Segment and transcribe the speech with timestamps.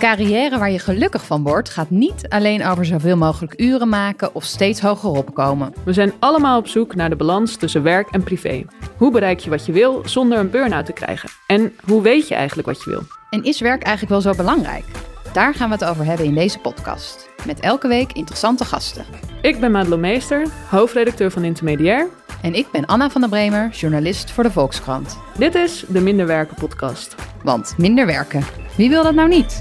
[0.00, 4.44] Carrière waar je gelukkig van wordt, gaat niet alleen over zoveel mogelijk uren maken of
[4.44, 5.74] steeds hoger opkomen.
[5.84, 8.64] We zijn allemaal op zoek naar de balans tussen werk en privé.
[8.96, 11.28] Hoe bereik je wat je wil zonder een burn-out te krijgen?
[11.46, 13.02] En hoe weet je eigenlijk wat je wil?
[13.30, 14.84] En is werk eigenlijk wel zo belangrijk?
[15.32, 17.28] Daar gaan we het over hebben in deze podcast.
[17.46, 19.04] Met elke week interessante gasten.
[19.42, 22.08] Ik ben Madelon Meester, hoofdredacteur van Intermediair.
[22.42, 25.18] En ik ben Anna van der Bremer, journalist voor de Volkskrant.
[25.38, 27.14] Dit is de Minder Werken podcast.
[27.42, 28.42] Want minder werken,
[28.76, 29.60] wie wil dat nou niet?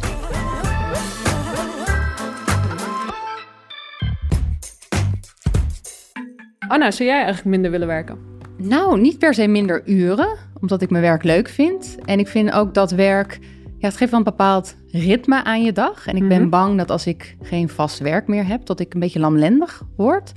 [6.67, 8.17] Anna, zou jij eigenlijk minder willen werken?
[8.57, 11.97] Nou, niet per se minder uren, omdat ik mijn werk leuk vind.
[12.05, 13.39] En ik vind ook dat werk,
[13.77, 16.07] ja, het geeft wel een bepaald ritme aan je dag.
[16.07, 16.49] En ik ben Mhm.
[16.49, 20.31] bang dat als ik geen vast werk meer heb, dat ik een beetje lamlendig word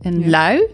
[0.00, 0.66] en lui.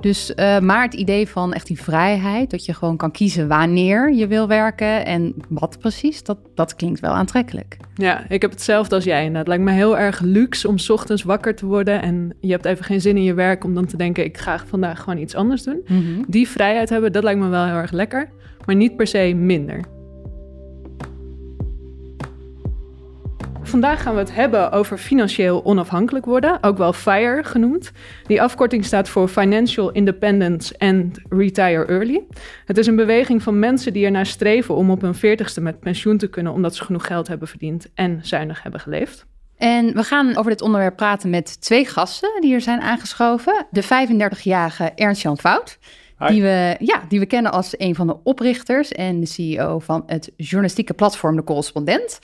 [0.00, 4.14] Dus, eh, maar het idee van echt die vrijheid, dat je gewoon kan kiezen wanneer
[4.14, 7.76] je wil werken en wat precies, dat, dat klinkt wel aantrekkelijk.
[7.94, 9.30] Ja, ik heb hetzelfde als jij.
[9.32, 12.64] Het lijkt me heel erg luxe om 's ochtends wakker te worden en je hebt
[12.64, 15.34] even geen zin in je werk om dan te denken, ik ga vandaag gewoon iets
[15.34, 15.84] anders doen.
[16.28, 18.28] Die vrijheid hebben, dat lijkt me wel heel erg lekker,
[18.66, 19.80] maar niet per se minder.
[23.68, 27.92] Vandaag gaan we het hebben over financieel onafhankelijk worden, ook wel FIRE genoemd.
[28.26, 32.22] Die afkorting staat voor Financial Independence and Retire Early.
[32.64, 36.16] Het is een beweging van mensen die ernaar streven om op hun 40ste met pensioen
[36.16, 39.26] te kunnen, omdat ze genoeg geld hebben verdiend en zuinig hebben geleefd.
[39.56, 43.66] En we gaan over dit onderwerp praten met twee gasten die er zijn aangeschoven.
[43.70, 45.78] De 35-jarige Ernst-Jan Fout,
[46.28, 50.02] die we, ja, die we kennen als een van de oprichters en de CEO van
[50.06, 52.20] het journalistieke platform De Correspondent.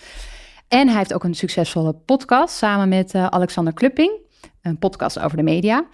[0.74, 4.12] En hij heeft ook een succesvolle podcast samen met eh, Alexander Klupping,
[4.62, 5.84] een podcast over de media.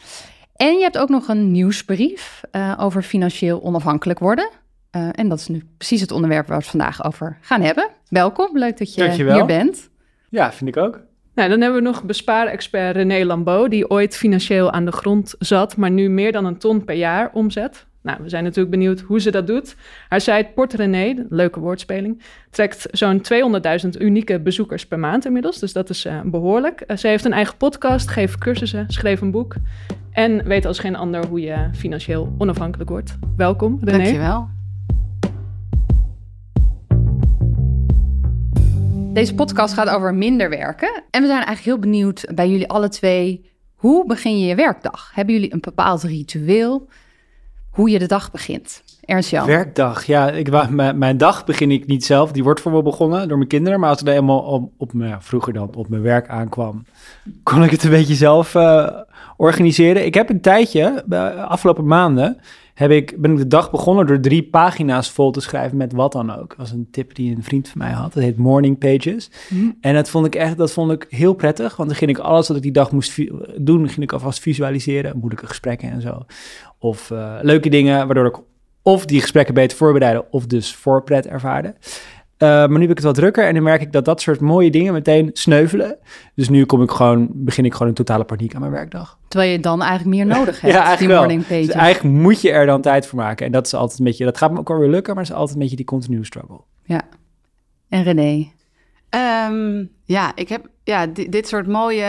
[0.56, 4.50] En je hebt ook nog een nieuwsbrief eh, over financieel onafhankelijk worden.
[4.90, 7.88] Eh, en dat is nu precies het onderwerp waar we het vandaag over gaan hebben.
[8.08, 9.34] Welkom, leuk dat je Dankjewel.
[9.34, 9.90] hier bent.
[10.28, 11.00] Ja, vind ik ook.
[11.34, 15.76] Nou, dan hebben we nog bespaarexpert René Lambeau, die ooit financieel aan de grond zat,
[15.76, 17.86] maar nu meer dan een ton per jaar omzet.
[18.02, 19.76] Nou, we zijn natuurlijk benieuwd hoe ze dat doet.
[20.08, 23.22] Haar site Port René, leuke woordspeling, trekt zo'n
[23.84, 25.58] 200.000 unieke bezoekers per maand inmiddels.
[25.58, 26.80] Dus dat is eh, behoorlijk.
[26.80, 29.54] Eh, ze heeft een eigen podcast, geeft cursussen, schreef een boek
[30.12, 33.18] en weet als geen ander hoe je financieel onafhankelijk wordt.
[33.36, 33.96] Welkom, René.
[33.96, 34.48] Dankjewel.
[39.12, 41.02] Deze podcast gaat over minder werken.
[41.10, 43.50] En we zijn eigenlijk heel benieuwd bij jullie alle twee.
[43.74, 45.10] Hoe begin je je werkdag?
[45.14, 46.88] Hebben jullie een bepaald ritueel?
[47.70, 48.82] Hoe je de dag begint?
[49.04, 49.46] Ernst Jan.
[49.46, 50.04] Werkdag.
[50.04, 52.32] Ja, ik, mijn, dag begin ik niet zelf.
[52.32, 53.80] Die wordt voor me begonnen door mijn kinderen.
[53.80, 56.84] Maar als er eenmaal op, vroeger dan op mijn werk aankwam,
[57.42, 58.88] kon ik het een beetje zelf eh,
[59.36, 60.04] organiseren.
[60.04, 62.40] Ik heb een tijdje, de afgelopen maanden,
[62.80, 66.12] heb ik, ben ik de dag begonnen door drie pagina's vol te schrijven met wat
[66.12, 66.48] dan ook.
[66.48, 68.12] Dat was een tip die een vriend van mij had.
[68.12, 69.30] Dat heet Morning Pages.
[69.80, 71.76] En dat vond ik echt, dat vond ik heel prettig.
[71.76, 73.16] Want dan ging ik alles wat ik die dag moest
[73.64, 75.16] doen, ging ik alvast visualiseren.
[75.16, 76.24] Moeilijke gesprekken en zo.
[76.78, 78.38] Of eh, leuke dingen, waardoor ik
[78.82, 81.74] of die gesprekken beter voorbereiden of dus voorpret ervaarde.
[82.40, 84.40] Eh, maar nu heb ik het wat drukker en dan merk ik dat dat soort
[84.40, 85.96] mooie dingen meteen sneuvelen.
[86.34, 89.18] Dus nu kom ik gewoon, begin ik gewoon in totale paniek aan mijn werkdag.
[89.28, 90.74] Terwijl je dan eigenlijk meer nodig hebt.
[90.74, 91.66] ja, eigenlijk die morning pages.
[91.66, 93.46] Dus eigenlijk moet je er dan tijd voor maken.
[93.46, 95.32] En dat is altijd een beetje, dat gaat me ook wel weer lukken, maar het
[95.32, 96.60] is altijd een beetje die continue struggle.
[96.84, 97.02] Ja.
[97.88, 98.50] En René.
[99.08, 102.02] Ehm, ja, ik heb ja, di- dit soort mooie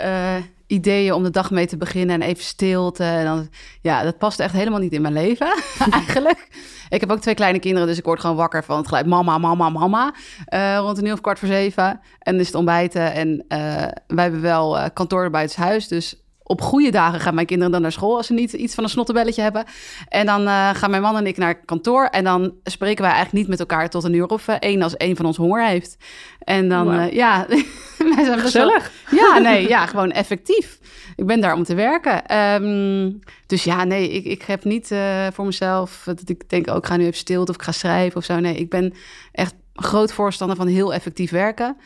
[0.00, 0.34] eh,
[0.70, 3.04] ideeën om de dag mee te beginnen en even stilte.
[3.04, 3.48] En dan,
[3.80, 6.48] ja, dat past echt helemaal niet in mijn leven, eigenlijk.
[6.88, 9.38] Ik heb ook twee kleine kinderen, dus ik word gewoon wakker van het geluid mama,
[9.38, 10.14] mama, mama.
[10.44, 12.00] eh, rond een uur of kwart voor zeven.
[12.18, 13.12] En is het ontbijten.
[13.12, 13.58] En eh,
[14.06, 16.19] wij hebben wel eh, kantoor buitenshuis, dus
[16.50, 18.90] op goede dagen gaan mijn kinderen dan naar school als ze niet iets van een
[18.90, 19.64] snottebelletje hebben.
[20.08, 22.04] En dan eh, gaan mijn man en ik naar kantoor.
[22.04, 24.96] En dan spreken wij eigenlijk niet met elkaar tot een uur of eh, één als
[24.96, 25.96] één van ons honger heeft.
[26.40, 27.56] En dan, eh, ja, wij
[27.98, 28.90] zijn best wel- Gezellig.
[29.10, 30.78] ja, nee, ja, gewoon effectief.
[31.16, 32.26] Ik ben daar om te werken.
[32.26, 33.10] Ehm,
[33.46, 34.94] dus ja, nee, ik, ik heb niet
[35.32, 38.16] voor mezelf dat ik denk, oh, ik ga nu even stilte of ik ga schrijven
[38.16, 38.38] of zo.
[38.40, 38.94] Nee, ik ben
[39.32, 41.76] echt groot voorstander van heel effectief werken.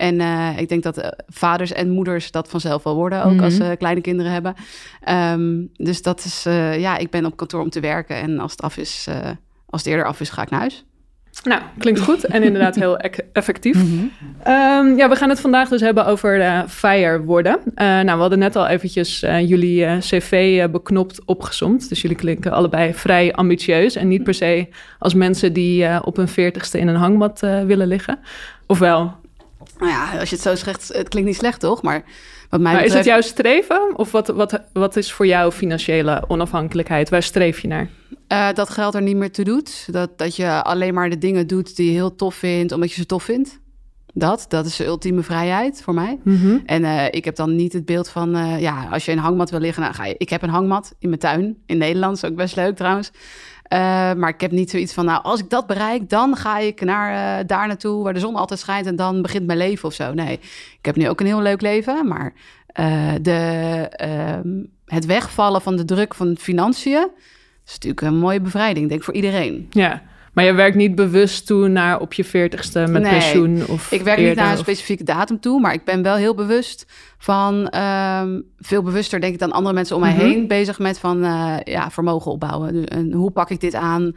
[0.00, 3.44] En eh, ik denk dat eh, vaders en moeders dat vanzelf wel worden, ook Mhm.
[3.44, 4.54] als ze kleine kinderen hebben.
[5.00, 8.16] Ehm, dus dat is, eh, ja, ik ben op kantoor om te werken.
[8.16, 9.16] En als het af is, eh,
[9.66, 10.84] als het eerder af is, ga ik naar huis.
[11.44, 13.76] Nou, klinkt goed en inderdaad heel ec- effectief.
[13.76, 14.04] Mhm.
[14.42, 17.58] Ehm, ja, we gaan het vandaag dus hebben over eh FIRE worden.
[17.74, 21.88] Eh, nou, we hadden net al eventjes eh, jullie eh, cv beknopt opgesomd.
[21.88, 23.96] Dus jullie klinken allebei vrij ambitieus.
[23.96, 24.68] En niet per se
[24.98, 28.18] als mensen die eh, op hun veertigste in een hangmat willen liggen.
[28.66, 29.14] Ofwel,
[29.78, 31.82] Nou ja, als je het zo zegt, het klinkt niet slecht, toch?
[31.82, 32.04] Maar
[32.50, 33.90] wat mij maar is het jouw streven?
[33.96, 37.08] Of wat, wat, wat is voor jou financiële onafhankelijkheid?
[37.08, 37.88] Waar streef je naar?
[38.26, 39.92] Eh, dat geld er niet meer toe doet.
[39.92, 43.00] Dat, dat je alleen maar de dingen doet die je heel tof vindt, omdat je
[43.00, 43.60] ze tof vindt.
[44.14, 46.18] Dat, dat is de ultieme vrijheid voor mij.
[46.22, 46.58] Mhm.
[46.66, 49.50] En eh, ik heb dan niet het beeld van, eh, ja, als je een hangmat
[49.50, 50.14] wil liggen, dan ga je.
[50.18, 53.10] Ik heb een hangmat in mijn tuin in Nederland, is ook best leuk trouwens.
[53.70, 53.78] Eh,
[54.14, 57.38] maar ik heb niet zoiets van, nou, als ik dat bereik, dan ga ik naar,
[57.38, 60.14] eh, daar naartoe waar de zon altijd schijnt en dan begint mijn leven of zo.
[60.14, 60.32] Nee,
[60.78, 62.32] ik heb nu ook een heel leuk leven, maar
[62.66, 64.48] eh, de, ehm,
[64.86, 67.08] het wegvallen van de druk van financiën
[67.66, 69.66] is natuurlijk een mooie bevrijding, denk ik, voor iedereen.
[69.70, 70.02] Ja,
[70.32, 74.02] maar je werkt niet bewust toe naar op je veertigste met Nee, pensioen of Ik
[74.02, 76.86] werk niet naar een of- specifieke datum toe, maar ik ben wel heel bewust
[77.18, 80.20] van, ehm, veel bewuster denk ik dan andere mensen om mij Mhm.
[80.20, 82.72] heen, bezig met van, eh, ja, vermogen opbouwen.
[82.72, 84.12] Dus, en hoe pak ik dit aan?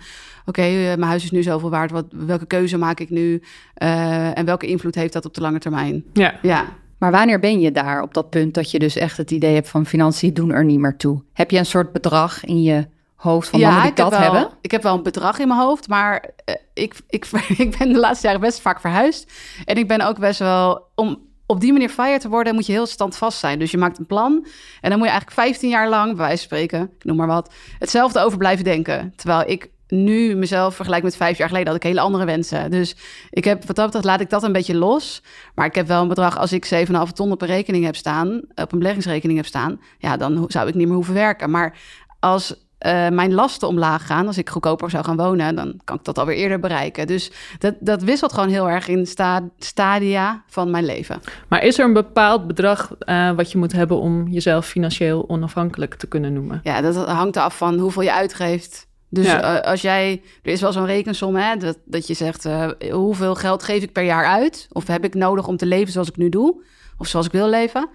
[0.45, 3.41] Oké, eh, mijn huis is nu zoveel waard, wat, welke keuze maak ik nu?
[3.73, 6.03] Eh, en welke invloed heeft dat op de lange termijn?
[6.13, 6.65] Ja, Ja,
[6.97, 9.69] Maar wanneer ben je daar op dat punt dat je dus echt het idee hebt
[9.69, 11.21] van financiën doen er niet meer toe?
[11.33, 12.87] Heb je een soort bedrag in je
[13.23, 14.49] hoofd van moet ik heb dat wel, hebben?
[14.61, 17.25] Ik heb wel een bedrag in mijn hoofd, maar eh, ik, ik,
[17.57, 19.31] ik ben de laatste jaren best vaak verhuisd.
[19.65, 22.71] En ik ben ook best wel, om op die manier fire te worden, moet je
[22.71, 23.59] heel standvast zijn.
[23.59, 24.45] Dus je maakt een plan
[24.81, 27.27] en dan moet je eigenlijk 15 jaar lang, bij wijze van spreken, ik noem maar
[27.27, 29.13] wat, hetzelfde over blijven denken.
[29.15, 32.71] Terwijl ik nu mezelf vergelijk met vijf jaar geleden, had ik hele andere wensen.
[32.71, 32.95] Dus
[33.29, 35.23] ik heb, wat dat betreft, laat ik dat een beetje los.
[35.55, 38.41] Maar ik heb wel een bedrag, als ik 7,5 ton op een rekening heb staan,
[38.55, 41.51] op een beleggingsrekening heb staan, ja, dan zou ik niet meer hoeven werken.
[41.51, 41.77] Maar
[42.19, 46.03] als eh, mijn lasten omlaag gaan, als ik goedkoper zou gaan wonen, dan kan ik
[46.03, 47.07] dat alweer eerder bereiken.
[47.07, 51.21] Dus dat, dat wisselt gewoon heel erg in sta, stadia van mijn leven.
[51.47, 55.95] maar is er een bepaald bedrag eh, wat je moet hebben om jezelf financieel onafhankelijk
[55.95, 56.59] te kunnen noemen?
[56.63, 58.87] Ja, dat hangt af van hoeveel je uitgeeft.
[59.09, 59.41] Dus Ja.
[59.61, 62.47] eh, als jij, er is wel zo'n rekensom, hè, dat, dat je zegt,
[62.91, 64.67] hoeveel geld geef ik per jaar uit?
[64.71, 66.63] Of heb ik nodig om te leven zoals ik nu doe?
[66.97, 67.89] Of zoals ik wil leven?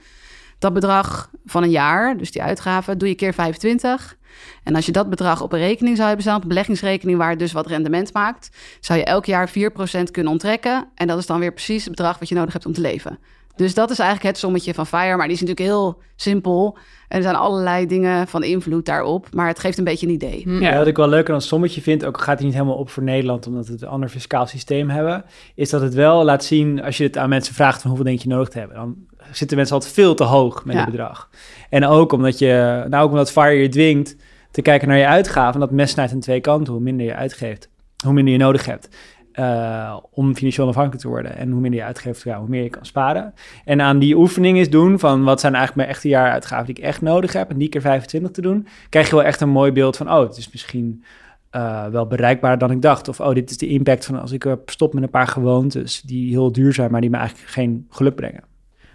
[0.58, 4.16] Dat bedrag van een jaar, dus die uitgaven, doe je keer 25.
[4.64, 7.30] En als je dat bedrag op een rekening zou hebben staan, op een beleggingsrekening waar
[7.30, 8.50] het dus wat rendement maakt,
[8.80, 9.52] zou je elk jaar 4%
[10.10, 10.88] kunnen onttrekken.
[10.94, 13.18] En dat is dan weer precies het bedrag wat je nodig hebt om te leven.
[13.58, 15.16] Dus dat is eigenlijk het sommetje van FIRE.
[15.16, 16.78] Maar die is natuurlijk heel simpel.
[17.08, 19.26] En er zijn allerlei dingen van invloed daarop.
[19.34, 20.42] Maar het geeft een beetje een idee.
[20.48, 20.70] Ja.
[20.70, 22.90] Ja, wat ik wel leuk aan een sommetje vind, ook gaat hij niet helemaal op
[22.90, 25.24] voor Nederland, omdat we een ander fiscaal systeem hebben,
[25.54, 28.20] is dat het wel laat zien, als je het aan mensen vraagt van hoeveel denk
[28.20, 28.96] je nodig te hebben, dan
[29.32, 30.80] zitten mensen altijd veel te hoog met Ja.
[30.80, 31.30] het bedrag.
[31.70, 34.16] En ook omdat je, nou ook omdat FIRE je dwingt
[34.50, 37.14] te kijken naar je uitgaven, en dat mes snijdt aan twee kanten, hoe minder je
[37.14, 37.70] uitgeeft,
[38.04, 38.88] hoe minder je nodig hebt.
[39.32, 41.36] eh, om financieel onafhankelijk te worden.
[41.36, 43.34] En hoe minder je uitgeeft, ja, hoe meer je kan sparen.
[43.64, 46.82] En aan die oefening is doen van wat zijn eigenlijk mijn echte jaaruitgaven die ik
[46.82, 47.50] echt nodig heb.
[47.50, 50.20] En die keer 25 te doen, krijg je wel echt een mooi beeld van, oh,
[50.20, 51.04] het is misschien
[51.50, 53.08] eh, wel bereikbaarder dan ik dacht.
[53.08, 56.00] Of, oh, dit is de impact van als ik eh, stop met een paar gewoontes
[56.02, 58.44] die heel duur zijn, maar die me eigenlijk geen geluk brengen.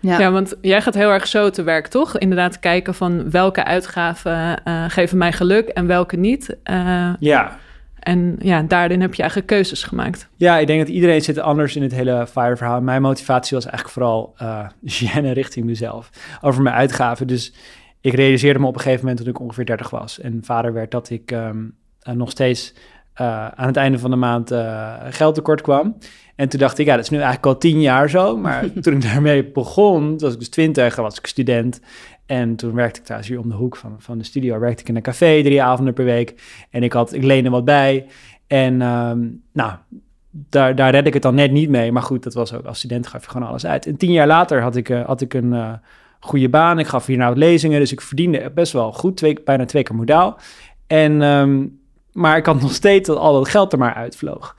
[0.03, 0.19] Ja.
[0.19, 2.17] Ja, want jij gaat heel erg zo te werk, toch?
[2.17, 6.57] Inderdaad kijken van welke uitgaven eh, geven mij geluk en welke niet.
[6.63, 7.57] Eh, Ja.
[8.00, 10.27] en ja, daarin heb je eigenlijk keuzes gemaakt.
[10.36, 12.81] Ja, ik denk dat iedereen zit anders in het hele FIRE-verhaal.
[12.81, 14.67] Mijn motivatie was eigenlijk vooral eh
[15.01, 16.10] gêne richting mezelf.
[16.41, 17.27] Over mijn uitgaven.
[17.27, 17.53] Dus
[18.01, 20.19] ik realiseerde me op een gegeven moment toen ik ongeveer 30 was.
[20.19, 21.63] En vader werd dat ik ehm,
[22.00, 22.74] eh, nog steeds
[23.13, 25.98] eh, aan het einde van de maand eh, geld tekort kwam.
[26.36, 28.38] En toen dacht ik, ja, dat is nu eigenlijk al tien jaar zo.
[28.38, 31.82] Maar toen ik daarmee begon, was ik dus twintig, was ik student.
[32.25, 34.60] En toen werkte ik thuis hier om de hoek van, van de studio.
[34.60, 36.42] Werkte ik in een café drie avonden per week.
[36.70, 38.06] En ik, had, ik leende wat bij.
[38.48, 39.74] En ehm, nou,
[40.30, 41.92] daar, daar red ik het dan net niet mee.
[41.92, 43.86] Maar goed, dat was ook als student gaf je gewoon alles uit.
[43.86, 45.74] En tien jaar later had ik, eh, had ik een eh,
[46.20, 46.80] goede baan.
[46.80, 49.18] Ik gaf hier nou lezingen, dus ik verdiende best wel goed.
[49.18, 50.40] Twee, bijna twee keer modaal.
[50.88, 51.66] En, ehm,
[52.12, 54.56] maar ik had nog steeds dat al dat geld er maar uitvloog.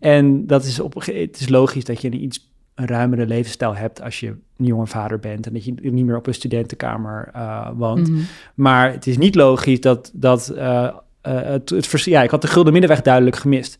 [0.00, 4.20] En dat is op, het is logisch dat je een iets ruimere levensstijl hebt als
[4.20, 8.10] je een jonge vader bent en dat je niet meer op een studentenkamer eh, woont.
[8.10, 8.20] Mhm.
[8.54, 10.84] Maar het is niet logisch dat, dat eh,
[11.20, 13.78] eh, het, ja, ik had de gulden middenweg duidelijk gemist.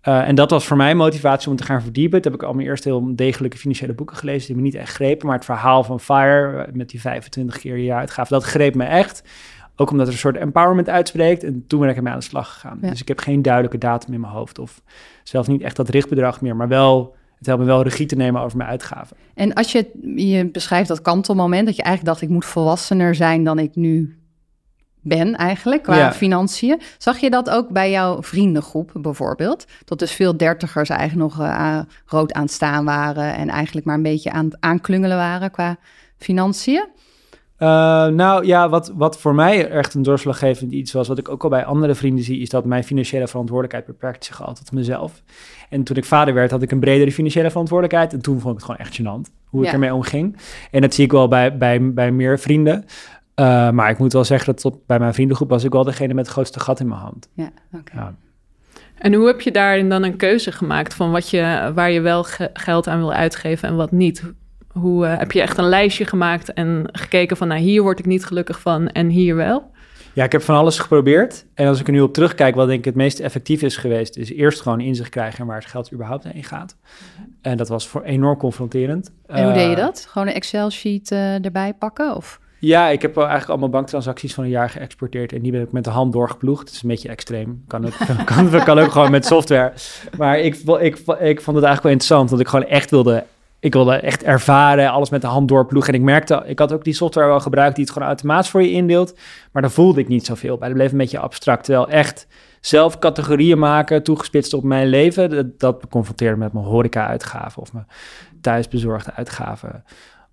[0.00, 2.22] En dat was voor mij motivatie om te gaan verdiepen.
[2.22, 4.94] Toen heb ik al mijn eerste heel degelijke financiële boeken gelezen, die me niet echt
[4.94, 5.26] grepen.
[5.26, 9.22] Maar het verhaal van FIRE, met die 25 keer je jaaruitgave, dat greep me echt.
[9.76, 11.44] Ook omdat er een soort empowerment uitspreekt.
[11.44, 12.78] En toen ben ik ermee aan de slag gegaan.
[12.82, 12.90] Ja.
[12.90, 14.58] Dus ik heb geen duidelijke datum in mijn hoofd.
[14.58, 14.82] Of
[15.22, 16.56] zelfs niet echt dat richtbedrag meer.
[16.56, 19.16] Maar wel, het helpt me wel regie te nemen over mijn uitgaven.
[19.34, 23.44] En als je, je beschrijft dat kantelmoment, dat je eigenlijk dacht, ik moet volwassener zijn
[23.44, 24.16] dan ik nu
[25.04, 26.12] ben eigenlijk qua Ja.
[26.12, 26.80] financiën.
[26.98, 29.64] Zag je dat ook bij jouw vriendengroep bijvoorbeeld?
[29.84, 33.94] Dat dus veel dertigers eigenlijk nog eh, rood aan het staan waren en eigenlijk maar
[33.96, 35.76] een beetje aan het aanklungelen waren qua
[36.16, 36.86] financiën.
[37.62, 37.68] Eh,
[38.06, 41.48] nou ja, wat, wat voor mij echt een doorslaggevend iets was, wat ik ook al
[41.48, 45.22] bij andere vrienden zie, is dat mijn financiële verantwoordelijkheid beperkt zich altijd tot mezelf.
[45.70, 48.12] En toen ik vader werd, had ik een bredere financiële verantwoordelijkheid.
[48.12, 50.36] En toen vond ik het gewoon echt gênant hoe ik ermee omging.
[50.70, 52.84] En dat zie ik wel bij, bij, bij meer vrienden.
[53.34, 56.14] Eh, maar ik moet wel zeggen dat tot bij mijn vriendengroep was ik wel degene
[56.14, 57.28] met het grootste gat in mijn hand.
[57.34, 57.92] Ja, oké.
[57.94, 58.14] Ja.
[58.98, 62.24] En hoe heb je daarin dan een keuze gemaakt van wat je, waar je wel
[62.24, 64.32] ge- geld aan wil uitgeven en wat niet?
[64.72, 68.06] Hoe eh, heb je echt een lijstje gemaakt en gekeken van, nou hier word ik
[68.06, 69.70] niet gelukkig van en hier wel?
[70.14, 71.44] Ja, ik heb van alles geprobeerd.
[71.54, 74.16] En als ik er nu op terugkijk, wat denk ik het meest effectief is geweest,
[74.16, 76.76] is eerst gewoon inzicht krijgen in waar het geld überhaupt heen gaat.
[77.42, 79.12] En dat was voor enorm confronterend.
[79.26, 80.06] En hoe deed je Eh, dat?
[80.10, 82.16] Gewoon een Excel-sheet eh, erbij pakken?
[82.16, 82.40] Of?
[82.58, 85.32] Ja, ik heb wel eigenlijk allemaal banktransacties van een jaar geëxporteerd.
[85.32, 86.60] En die ben ik met de hand doorgeploegd.
[86.60, 87.64] Het is een beetje extreem.
[87.66, 87.92] Kan ook,
[88.24, 89.72] kan, kan ook gewoon met software.
[90.16, 92.30] Maar ik, ik, ik vond het eigenlijk wel interessant.
[92.30, 93.24] Want ik gewoon echt wilde...
[93.62, 95.92] Ik wilde echt ervaren, alles met de hand doorploegen.
[95.92, 97.74] En ik merkte, ik had ook die software wel gebruikt...
[97.74, 99.18] die het gewoon automatisch voor je indeelt.
[99.52, 100.68] Maar daar voelde ik niet zoveel bij.
[100.68, 101.64] Dat bleef een beetje abstract.
[101.64, 102.26] Terwijl echt
[102.60, 105.30] zelf categorieën maken, toegespitst op mijn leven...
[105.30, 107.62] dat, dat confronteerde met mijn horeca-uitgaven...
[107.62, 107.86] of mijn
[108.40, 109.84] thuisbezorgde uitgaven...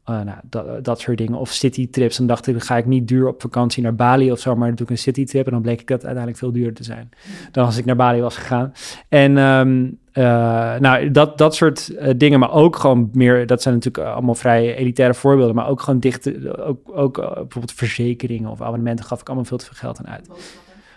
[0.10, 1.40] Uh, nou, dat, dat soort dingen.
[1.40, 2.18] Of citytrips.
[2.18, 4.76] Dan dacht ik, ga ik niet duur op vakantie naar Bali of zo, maar dan
[4.76, 5.46] doe ik een citytrip.
[5.46, 7.10] En dan bleek ik dat uiteindelijk veel duurder te zijn
[7.52, 8.74] dan als ik naar Bali was gegaan.
[9.10, 9.88] En ehm,
[10.20, 14.36] eh, nou, dat, dat soort eh, dingen, maar ook gewoon meer, dat zijn natuurlijk allemaal
[14.36, 19.22] vrij elitaire voorbeelden, maar ook gewoon dichte, ook, ook eh, bijvoorbeeld verzekeringen of abonnementen gaf
[19.22, 20.30] ik allemaal veel te veel geld aan uit.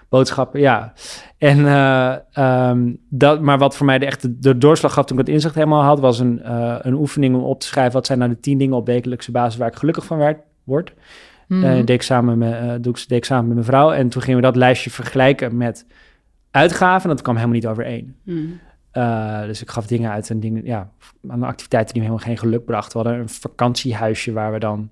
[0.09, 0.93] Boodschappen, ja.
[1.39, 5.27] En, eh, ehm, dat, maar wat voor mij de echte de doorslag gaf toen ik
[5.27, 8.19] het inzicht helemaal had, was een, eh, een oefening om op te schrijven wat zijn
[8.19, 10.93] nou de tien dingen op wekelijkse basis waar ik gelukkig van werd, word.
[11.49, 13.93] Eh, deed, ik samen met, eh, doe ik, deed ik samen met mijn vrouw.
[13.93, 15.87] En toen gingen we dat lijstje vergelijken met
[16.51, 17.03] uitgaven.
[17.03, 18.17] En dat kwam helemaal niet overeen.
[18.25, 18.61] Hmm.
[18.93, 20.91] Eh, dus ik gaf dingen uit en dingen, ja,
[21.29, 22.99] aan activiteiten die me helemaal geen geluk brachten.
[22.99, 24.91] We hadden een vakantiehuisje waar we dan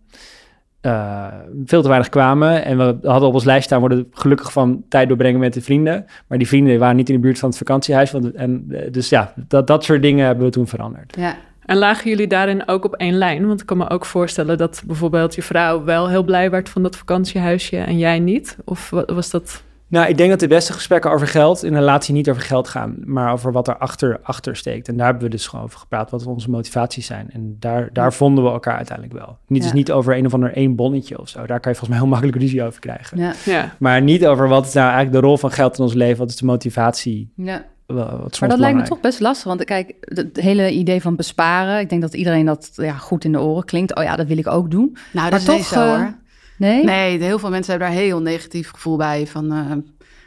[0.81, 1.27] eh,
[1.65, 2.65] veel te weinig kwamen.
[2.65, 6.07] En we hadden op ons lijst staan, worden gelukkig van tijd doorbrengen met de vrienden.
[6.27, 8.15] Maar die vrienden waren niet in de buurt van het vakantiehuis.
[8.15, 11.17] En, eh, dus ja, dat, dat soort dingen hebben we toen veranderd.
[11.17, 11.37] Ja.
[11.65, 13.47] En lagen jullie daarin ook op één lijn?
[13.47, 16.83] Want ik kan me ook voorstellen dat bijvoorbeeld je vrouw wel heel blij werd van
[16.83, 18.57] dat vakantiehuisje en jij niet.
[18.65, 19.63] Of wa- was dat...
[19.91, 22.69] Nou, ik denk dat de beste gesprekken over geld in een relatie niet over geld
[22.69, 24.89] gaan, maar over wat er achter, achter steekt.
[24.89, 27.31] En daar hebben we dus gewoon over gepraat, wat onze motivaties zijn.
[27.33, 29.39] En daar, daar vonden we elkaar uiteindelijk wel.
[29.47, 29.77] Niet, dus Ja.
[29.77, 31.39] niet over een of ander één bonnetje of zo.
[31.39, 33.19] Daar kan je volgens mij heel makkelijk ruzie over krijgen.
[33.19, 33.33] Ja.
[33.45, 36.19] Ja, Maar niet over wat is nou eigenlijk de rol van geld in ons leven,
[36.19, 37.33] wat is de motivatie.
[37.37, 37.65] ja.
[37.87, 39.47] Wel, Wat Maar dat lijkt me toch best lastig.
[39.47, 41.81] Want kijk, het hele idee van besparen.
[41.81, 43.95] Ik denk dat iedereen dat ja, goed in de oren klinkt.
[43.97, 44.97] Oh ja, dat wil ik ook doen.
[45.13, 46.15] Nou, dat Maar is toch, zo eh, hoor.
[46.61, 46.85] Nee?
[46.85, 49.27] Nee, heel veel mensen hebben daar heel negatief gevoel bij.
[49.27, 49.77] Van, eh,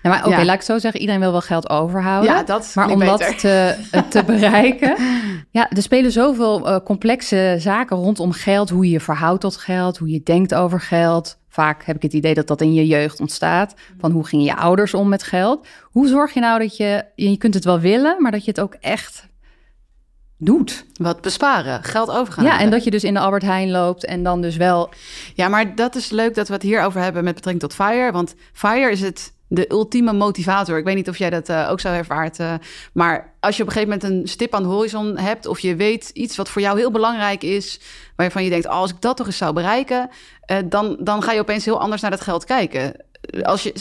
[0.01, 0.45] Ja, maar oké, Ja.
[0.45, 0.99] laat ik zo zeggen.
[0.99, 2.31] Iedereen wil wel geld overhouden.
[2.33, 3.37] ja, dat Maar om klinkt dat beter.
[3.39, 4.95] te, eh, te bereiken.
[5.51, 8.69] Ja, er spelen zoveel eh, complexe zaken rondom geld.
[8.69, 11.37] Hoe je je verhoudt tot geld, hoe je denkt over geld.
[11.49, 13.73] Vaak heb ik het idee dat dat in je jeugd ontstaat.
[13.99, 15.67] Van hoe gingen je ouders om met geld?
[15.83, 18.59] Hoe zorg je nou dat je, je kunt het wel willen, maar dat je het
[18.59, 19.27] ook echt
[20.45, 20.85] doet?
[20.93, 22.45] Wat besparen, geld overgaan.
[22.45, 24.89] Ja, en dat je dus in de Albert Heijn loopt en dan dus wel...
[25.33, 28.11] Ja, maar dat is leuk dat we het hierover hebben met betrekking tot FIRE.
[28.11, 30.77] Want FIRE is het de ultieme motivator.
[30.77, 32.39] Ik weet niet of jij dat eh, ook zo ervaart.
[32.39, 32.53] eh,
[32.93, 35.45] maar als je op een gegeven moment een stip aan de horizon hebt...
[35.45, 37.79] of je weet iets wat voor jou heel belangrijk is...
[38.15, 40.09] waarvan je denkt, oh, als ik dat toch eens zou bereiken...
[40.45, 42.93] eh, dan, dan ga je opeens heel anders naar dat geld kijken.
[43.43, 43.73] Als je,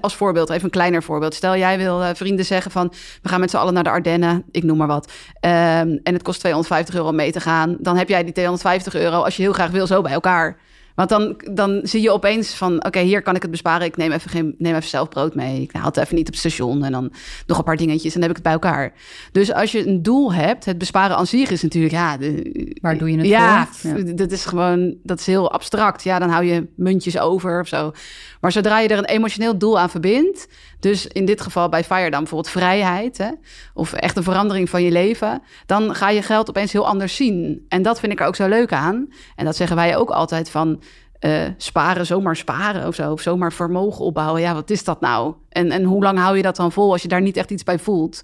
[0.00, 1.34] als voorbeeld, even een kleiner voorbeeld.
[1.34, 2.92] Stel, jij wil eh, vrienden zeggen van...
[3.22, 5.12] we gaan met z'n allen naar de Ardennen, ik noem maar wat.
[5.40, 7.76] Ehm, en het kost 250 euro om mee te gaan.
[7.80, 10.56] Dan heb jij die 250 euro, als je heel graag wil, zo bij elkaar...
[10.94, 13.86] Want dan, dan zie je opeens van, oké, hier kan ik het besparen.
[13.86, 15.62] Ik neem even, geen, neem even zelf brood mee.
[15.62, 16.84] Ik haal het even niet op het station.
[16.84, 17.12] En dan
[17.46, 18.92] nog een paar dingetjes en dan heb ik het bij elkaar.
[19.32, 22.16] Dus als je een doel hebt, het besparen aan zich is natuurlijk, ja...
[22.16, 24.06] De, Waar doe je het ja, voor?
[24.06, 24.12] Ja.
[24.12, 26.02] dat is gewoon, dat is heel abstract.
[26.02, 27.92] Ja, dan hou je muntjes over of zo.
[28.40, 30.48] Maar zodra je er een emotioneel doel aan verbindt...
[30.84, 33.18] dus in dit geval bij FIRE dan bijvoorbeeld vrijheid...
[33.18, 33.30] Hè,
[33.74, 35.42] of echt een verandering van je leven...
[35.66, 37.64] dan ga je geld opeens heel anders zien.
[37.68, 39.08] En dat vind ik er ook zo leuk aan.
[39.36, 40.82] En dat zeggen wij ook altijd van...
[41.18, 43.12] eh, sparen, zomaar sparen of zo.
[43.12, 44.40] Of zomaar vermogen opbouwen.
[44.40, 45.34] Ja, wat is dat nou?
[45.48, 47.64] En, en hoe lang hou je dat dan vol als je daar niet echt iets
[47.64, 48.22] bij voelt?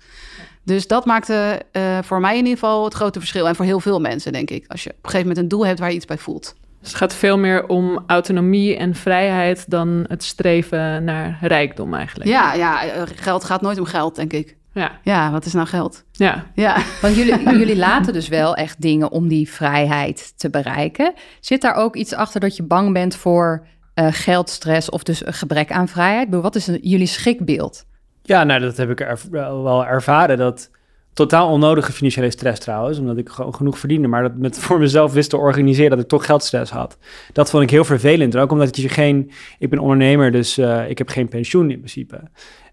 [0.65, 3.49] Dus dat maakte eh, voor mij in ieder geval het grote verschil.
[3.49, 4.65] En voor heel veel mensen, denk ik.
[4.69, 6.55] Als je op een gegeven moment een doel hebt waar je iets bij voelt.
[6.81, 12.31] Dus het gaat veel meer om autonomie en vrijheid dan het streven naar rijkdom eigenlijk.
[12.31, 14.57] Ja, ja, eh, geld gaat nooit om geld, denk ik.
[14.73, 16.05] Ja, Ja, wat is nou geld?
[16.13, 16.47] ja.
[16.55, 21.13] Ja, Want jullie, jullie laten dus wel echt dingen om die vrijheid te bereiken.
[21.41, 25.33] Zit daar ook iets achter dat je bang bent voor uh, geldstress of dus een
[25.33, 26.29] gebrek aan vrijheid?
[26.31, 27.85] Wat is jullie schrikbeeld?
[28.23, 30.37] Ja, nou, dat heb ik er, wel ervaren.
[30.37, 30.71] Dat
[31.13, 35.13] totaal onnodige financiële stress trouwens, omdat ik gewoon genoeg verdiende, maar dat met voor mezelf
[35.13, 36.99] wist te organiseren dat ik toch geldstress had.
[37.33, 38.37] Dat vond ik heel vervelend.
[38.37, 42.21] ook omdat je geen, ik ben ondernemer, dus uh, ik heb geen pensioen in principe.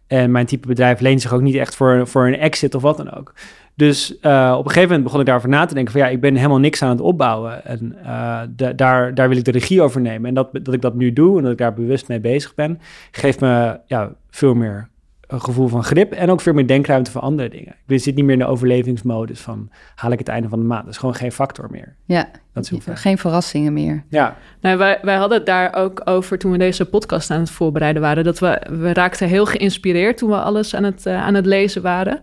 [0.08, 2.98] En mijn type bedrijf leent zich ook niet echt voor, voor een exit of wat
[2.98, 3.34] dan ook.
[3.75, 6.22] Dus uh, op een gegeven moment begon ik daarover na te denken van ja, ik
[6.22, 7.65] ben helemaal niks aan het opbouwen.
[7.65, 7.98] En
[8.56, 10.27] de, daar, daar wil ik de regie over nemen.
[10.27, 12.79] En dat, dat ik dat nu doe en dat ik daar bewust mee bezig ben,
[13.12, 14.89] geeft me ja, veel meer
[15.27, 17.75] een gevoel van grip en ook veel meer denkruimte voor andere dingen.
[17.88, 20.84] Ik zit niet meer in de overlevingsmodus van haal ik het einde van de maand.
[20.84, 21.96] Dat is gewoon geen factor meer.
[22.05, 24.03] Ja, dat is geen verrassingen meer.
[24.10, 24.38] Ja.
[24.62, 28.01] Nou, wij, wij hadden het daar ook over toen we deze podcast aan het voorbereiden
[28.01, 28.24] waren.
[28.24, 31.81] Dat we, we raakten heel geïnspireerd toen we alles aan het, uh, aan het lezen
[31.81, 32.19] waren.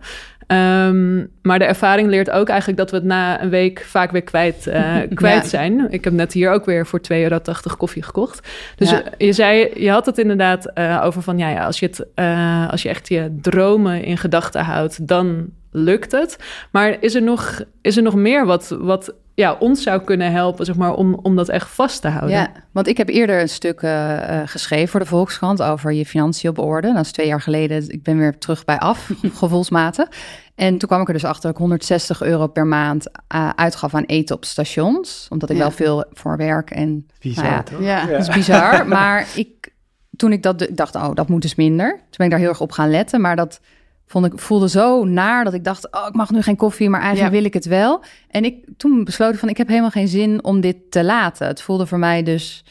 [0.47, 4.21] Um, maar de ervaring leert ook eigenlijk dat we het na een week vaak weer
[4.21, 5.87] kwijt, uh, kwijt zijn.
[5.91, 7.39] Ik heb net hier ook weer voor 2,80 euro
[7.77, 8.47] koffie gekocht.
[8.75, 9.03] Dus ja.
[9.17, 12.69] je zei, je had het inderdaad uh, over van ja, ja als, je het, uh,
[12.69, 16.37] als je echt je dromen in gedachten houdt, dan lukt het.
[16.71, 20.65] Maar is er nog, is er nog meer wat, wat ja, ons zou kunnen helpen,
[20.65, 22.29] zeg maar, om, om dat echt vast te houden.
[22.29, 26.49] Ja, want ik heb eerder een stuk uh, geschreven voor de Volkskrant over je financiën
[26.49, 26.93] op orde.
[26.93, 27.89] Dat is twee jaar geleden.
[27.89, 29.11] Ik ben weer terug bij af,
[29.41, 30.07] gevoelsmatig.
[30.55, 33.95] En toen kwam ik er dus achter dat ik 160 euro per maand uh, uitgaf
[33.95, 35.27] aan eten op stations.
[35.29, 35.61] Omdat ik ja.
[35.61, 37.07] wel veel voor werk en...
[37.19, 37.81] Bizar, nou ja, toch?
[37.81, 38.05] Ja.
[38.05, 38.87] Dat is bizar.
[38.87, 39.73] maar ik,
[40.15, 41.89] toen ik dat dacht, oh, dat moet dus minder.
[41.91, 43.21] Toen ben ik daar heel erg op gaan letten.
[43.21, 43.59] Maar dat
[44.05, 47.01] vond ik, voelde zo naar dat ik dacht, oh, ik mag nu geen koffie, maar
[47.01, 47.37] eigenlijk ja.
[47.39, 48.03] wil ik het wel.
[48.29, 51.47] En ik toen besloten van, ik heb helemaal geen zin om dit te laten.
[51.47, 52.65] Het voelde voor mij dus,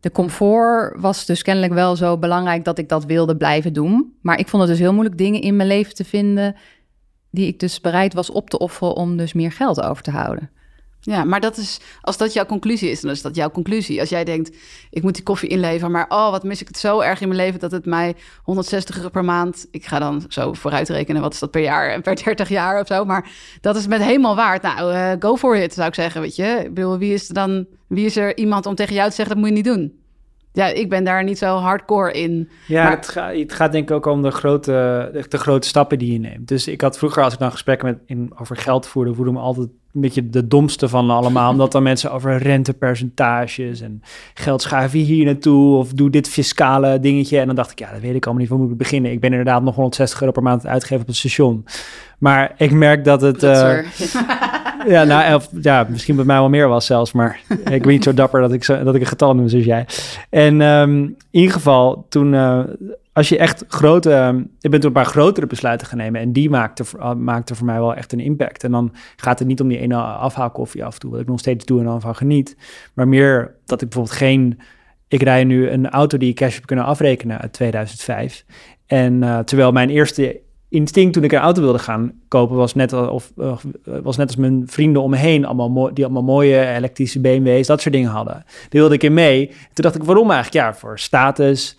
[0.00, 4.16] de comfort was dus kennelijk wel zo belangrijk dat ik dat wilde blijven doen.
[4.20, 6.56] Maar ik vond het dus heel moeilijk dingen in mijn leven te vinden
[7.30, 10.50] die ik dus bereid was op te offeren om dus meer geld over te houden.
[11.00, 14.00] Ja, maar dat is, als dat jouw conclusie is, dan is dat jouw conclusie.
[14.00, 14.56] Als jij denkt,
[14.90, 17.40] ik moet die koffie inleveren, maar oh, wat mis ik het zo erg in mijn
[17.40, 21.38] leven dat het mij 160 euro per maand, ik ga dan zo vooruitrekenen, wat is
[21.38, 24.62] dat per jaar, per 30 jaar of zo, maar dat is met helemaal waard.
[24.62, 26.62] Nou, uh, go for it, zou ik zeggen, weet je.
[26.64, 29.44] Ik bedoel, wie is dan, wie is er iemand om tegen jou te zeggen, dat
[29.44, 30.06] moet je niet doen?
[30.58, 32.48] Ja, ik ben daar niet zo hardcore in.
[32.66, 32.92] Ja, maar...
[32.92, 34.72] het, gaat, het gaat denk ik ook om de grote,
[35.28, 36.48] de, grote stappen die je neemt.
[36.48, 39.38] Dus ik had vroeger, als ik dan gesprekken met, in, over geld voerde, voelde me
[39.38, 41.50] altijd een beetje de domste van allemaal.
[41.50, 44.02] omdat dan mensen over rentepercentages en
[44.34, 47.38] geld schuiven hier naartoe of doe dit fiscale dingetje.
[47.38, 49.12] En dan dacht ik, ja, dat weet ik allemaal niet, waar moet ik beginnen?
[49.12, 51.64] Ik ben inderdaad nog 160 euro per maand uitgeven op het station.
[52.18, 53.42] Maar ik merk dat het...
[53.42, 53.78] Uh,
[54.94, 58.14] ja, nou, ja, misschien bij mij wel meer was zelfs, maar ik ben niet zo
[58.14, 59.86] dapper dat ik, dat ik een getal noem zoals jij.
[60.30, 62.60] En um, in ieder geval, toen, uh,
[63.12, 66.32] als je echt grote, um, ik ben toen een paar grotere besluiten gaan nemen en
[66.32, 68.64] die maakte, uh, maakte voor mij wel echt een impact.
[68.64, 71.38] En dan gaat het niet om die ene afhaalkoffie af en toe, wat ik nog
[71.38, 72.56] steeds doe en dan van geniet,
[72.94, 74.60] maar meer dat ik bijvoorbeeld geen,
[75.08, 78.44] ik rij nu een auto die ik cash heb kunnen afrekenen uit 2005.
[78.86, 82.92] En uh, terwijl mijn eerste instinct toen ik een auto wilde gaan kopen was net,
[82.92, 87.20] of, uh, was net als mijn vrienden om me heen, allemaal die allemaal mooie elektrische
[87.20, 88.44] BMW's, dat soort dingen hadden.
[88.68, 89.46] Die wilde ik in mee.
[89.46, 90.66] Toen dacht ik, waarom eigenlijk?
[90.66, 91.76] Ja, voor status,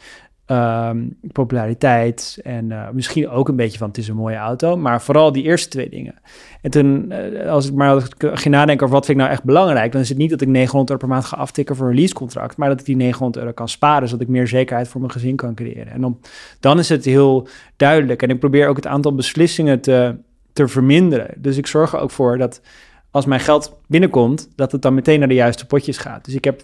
[0.52, 5.02] um, populariteit en uh, misschien ook een beetje van het is een mooie auto, maar
[5.02, 6.16] vooral die eerste twee dingen.
[6.62, 9.92] En toen, uh, als ik maar ging nadenken over wat vind ik nou echt belangrijk,
[9.92, 12.58] dan is het niet dat ik 900 euro per maand ga aftikken voor een leasecontract,
[12.58, 15.36] maar dat ik die 900 euro kan sparen, zodat ik meer zekerheid voor mijn gezin
[15.36, 15.92] kan creëren.
[15.92, 16.20] En dan,
[16.60, 18.22] dan is het heel duidelijk.
[18.22, 20.16] En ik probeer ook het aantal beslissingen te,
[20.54, 21.34] te verminderen.
[21.38, 22.62] Dus ik zorg er ook voor dat
[23.12, 26.26] als mijn geld binnenkomt, dat het dan meteen naar de juiste potjes gaat.
[26.26, 26.64] Dus ik heb,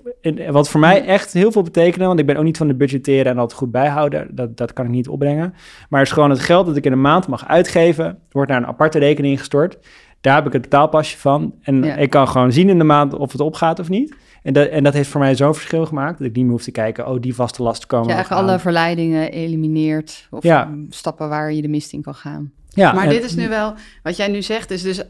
[0.49, 3.31] wat voor mij echt heel veel betekende, want ik ben ook niet van de budgetteren
[3.31, 5.53] en altijd goed bijhouden, dat, dat kan ik niet opbrengen.
[5.89, 8.61] Maar het is gewoon het geld dat ik in een maand mag uitgeven, wordt naar
[8.61, 9.77] een aparte rekening gestort.
[10.21, 11.53] Daar heb ik het betaalpasje van.
[11.61, 14.15] En ik kan gewoon zien in de maand of het opgaat of niet.
[14.43, 16.63] En dat, en dat heeft voor mij zo'n verschil gemaakt dat ik niet meer hoef
[16.63, 18.07] te kijken, oh, die vaste lasten komen.
[18.07, 20.27] Ja, eigenlijk alle verleidingen elimineert.
[20.31, 20.69] Of ja.
[20.89, 22.51] stappen waar je de mist in kan gaan.
[22.75, 25.01] Ja, maar dit is nu wel, wat jij nu zegt, is dus,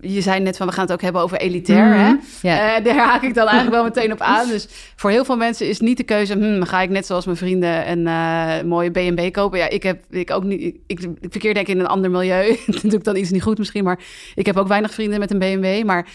[0.00, 2.20] je zei net van, we gaan het ook hebben over elitair, mm -hmm.
[2.40, 2.78] hè?
[2.78, 4.48] Uh, daar haak ik dan eigenlijk wel meteen op aan.
[4.48, 7.36] Dus voor heel veel mensen is niet de keuze, hm, ga ik net zoals mijn
[7.36, 9.58] vrienden een uh, mooie B&B kopen?
[9.58, 12.56] Ja, ik heb, ik ook niet, ik, ik verkeer denk ik in een ander milieu.
[12.66, 13.98] dat doe ik dan iets niet goed misschien, maar
[14.34, 16.06] ik heb ook weinig vrienden met een B&B, maar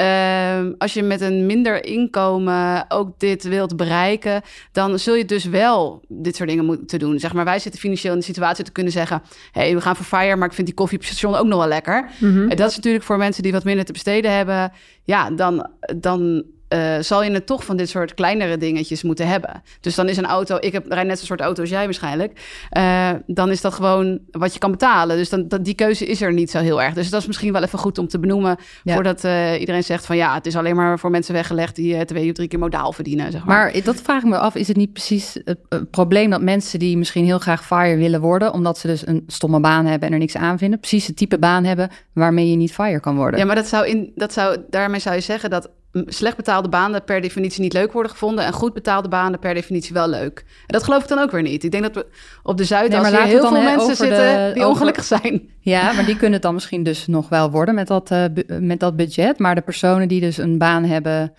[0.00, 5.44] Uh, als je met een minder inkomen ook dit wilt bereiken, dan zul je dus
[5.44, 7.18] wel dit soort dingen moeten doen.
[7.18, 9.96] Zeg maar, wij zitten financieel in de situatie te kunnen zeggen: hé, hey, we gaan
[9.96, 12.10] voor fire, maar ik vind die koffie op station ook nog wel lekker.
[12.18, 12.48] Mm -hmm.
[12.48, 14.72] Dat is natuurlijk voor mensen die wat minder te besteden hebben.
[15.04, 19.62] Ja, dan, dan eh, zal je het toch van dit soort kleinere dingetjes moeten hebben.
[19.80, 22.40] Dus dan is een auto, ik heb, rijd net zo'n soort auto als jij waarschijnlijk.
[22.70, 25.16] eh, dan is dat gewoon wat je kan betalen.
[25.16, 26.94] Dus dan, dat, die keuze is er niet zo heel erg.
[26.94, 28.56] Dus dat is misschien wel even goed om te benoemen.
[28.82, 28.94] Ja.
[28.94, 32.28] Voordat eh, iedereen zegt van ja, het is alleen maar voor mensen weggelegd die twee
[32.28, 33.32] of drie keer modaal verdienen.
[33.32, 33.56] Zeg maar.
[33.72, 36.96] Maar dat vraag ik me af, is het niet precies het, probleem dat mensen die
[36.96, 40.20] misschien heel graag fire willen worden, omdat ze dus een stomme baan hebben en er
[40.20, 43.40] niks aan vinden, precies het type baan hebben waarmee je niet fire kan worden?
[43.40, 47.04] Ja, maar dat zou in, dat zou, daarmee zou je zeggen dat slecht betaalde banen
[47.04, 50.38] per definitie niet leuk worden gevonden en goed betaalde banen per definitie wel leuk.
[50.46, 51.64] En dat geloof ik dan ook weer niet.
[51.64, 52.06] Ik denk dat we
[52.42, 55.48] op de Nee, Zuidas laten heel veel mensen zitten de- die over- ongelukkig zijn.
[55.60, 58.60] Ja, maar die kunnen het dan misschien dus nog wel worden met dat, eh, bu-
[58.60, 59.38] met dat budget.
[59.38, 61.32] Maar de personen die dus een baan hebben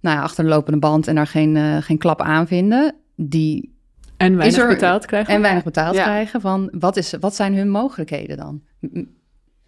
[0.00, 3.74] nou ja, achter de lopende band en daar geen, eh, geen klap aan vinden, die
[4.16, 5.34] En weinig er- betaald krijgen.
[5.34, 6.02] en weinig betaald Ja.
[6.02, 8.60] krijgen, van wat, is, wat zijn hun mogelijkheden dan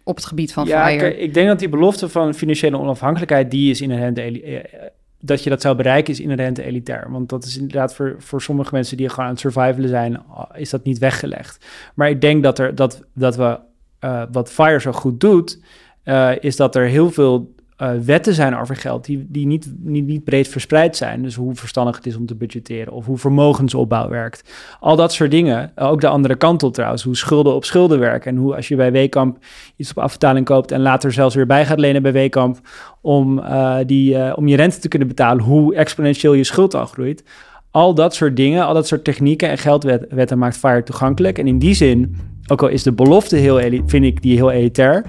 [0.03, 1.17] op het gebied van ja, fire?
[1.17, 4.81] ik denk dat die belofte van financiële onafhankelijkheid, die is inherent, eli- eh,
[5.19, 7.07] dat je dat zou bereiken, is inherent elitair.
[7.11, 10.49] Want dat is inderdaad voor, voor sommige mensen die gewoon aan het survivalen zijn, ah,
[10.53, 11.65] is dat niet weggelegd.
[11.95, 13.59] Maar ik denk dat, er, dat, dat we,
[13.99, 15.59] eh, wat FIRE zo goed doet,
[16.03, 20.05] eh, is dat er heel veel eh, wetten zijn over geld die, die niet, niet,
[20.05, 21.21] niet breed verspreid zijn.
[21.21, 24.53] Dus hoe verstandig het is om te budgetteren of hoe vermogensopbouw werkt.
[24.79, 25.71] Al dat soort dingen.
[25.75, 27.03] Eh, Ook de andere kant op trouwens.
[27.03, 28.31] Hoe schulden op schulden werken.
[28.31, 29.37] En hoe als je bij Weekamp
[29.75, 32.59] iets op afbetaling koopt en later zelfs weer bij gaat lenen bij Weekamp
[33.01, 37.23] om, eh, die, om je rente te kunnen betalen, hoe exponentieel je schuld al groeit.
[37.71, 41.37] Al dat soort dingen, al dat soort technieken en geldwetten maakt FIRE toegankelijk.
[41.37, 42.15] En in die zin,
[42.47, 45.05] ook al is de belofte heel, vind ik die heel elitair,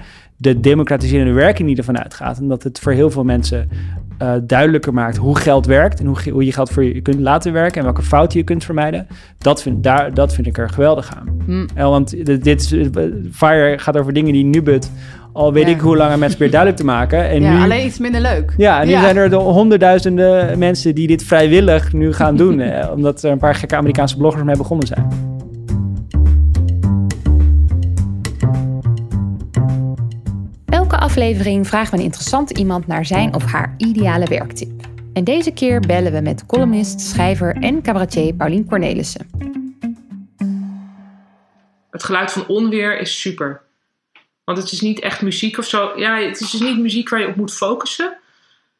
[0.53, 2.37] de democratiserende werking die ervan uitgaat.
[2.37, 3.69] En dat het voor heel veel mensen
[4.17, 7.19] eh, duidelijker maakt hoe geld werkt en hoe, ge- hoe je geld voor je kunt
[7.19, 9.07] laten werken en welke fouten je kunt vermijden.
[9.37, 11.27] Dat vind, daar, dat vind ik er geweldig aan.
[11.45, 11.65] Hm.
[11.75, 14.91] En want dit, dit is, eh, FIRE gaat over dingen die Nubut
[15.33, 15.69] al weet Ja.
[15.73, 17.29] ik hoe lang aan mensen weer duidelijk te maken.
[17.29, 18.53] En ja, nu, alleen iets minder leuk.
[18.57, 19.01] ja, en nu Ja.
[19.01, 22.59] zijn er de honderdduizenden mensen die dit vrijwillig nu gaan doen.
[22.59, 25.07] eh, omdat er een paar gekke Amerikaanse bloggers mee begonnen zijn.
[31.15, 34.71] Aflevering vragen we een interessante iemand naar zijn of haar ideale werktip.
[35.13, 39.29] En deze keer bellen we met columnist, schrijver en cabaretier Paulien Cornelissen.
[41.91, 43.61] Het geluid van onweer is super.
[44.43, 45.99] Want het is niet echt muziek of zo.
[45.99, 48.17] Ja, het is dus niet muziek waar je op moet focussen.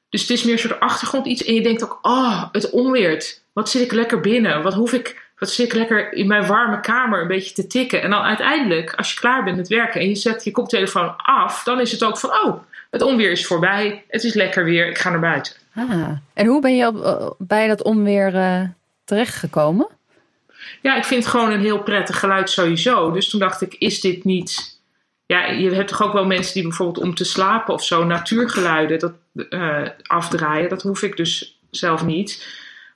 [0.10, 1.44] Dus het is meer een soort achtergrond iets.
[1.44, 3.44] En je denkt ook, oh, het onweert.
[3.54, 4.64] Wat zit ik lekker binnen?
[4.64, 5.25] Wat hoef ik...
[5.38, 8.02] Wat zit ik lekker in mijn warme kamer een beetje te tikken?
[8.02, 11.64] En dan uiteindelijk, als je klaar bent met werken en je zet je koptelefoon af,
[11.64, 14.04] dan is het ook van, oh, het onweer is voorbij.
[14.08, 14.88] Het is lekker weer.
[14.88, 15.54] Ik ga naar buiten.
[15.76, 18.62] Ah, en hoe ben je op, eh, bij dat onweer eh,
[19.04, 19.88] terechtgekomen?
[20.82, 23.12] Ja, ik vind het gewoon een heel prettig geluid sowieso.
[23.12, 24.80] Dus toen dacht ik, is dit niet...
[25.26, 29.00] Ja, je hebt toch ook wel mensen die bijvoorbeeld om te slapen of zo natuurgeluiden
[29.00, 29.14] dat,
[29.50, 30.70] eh, afdraaien.
[30.70, 32.48] Dat hoef ik dus zelf niet.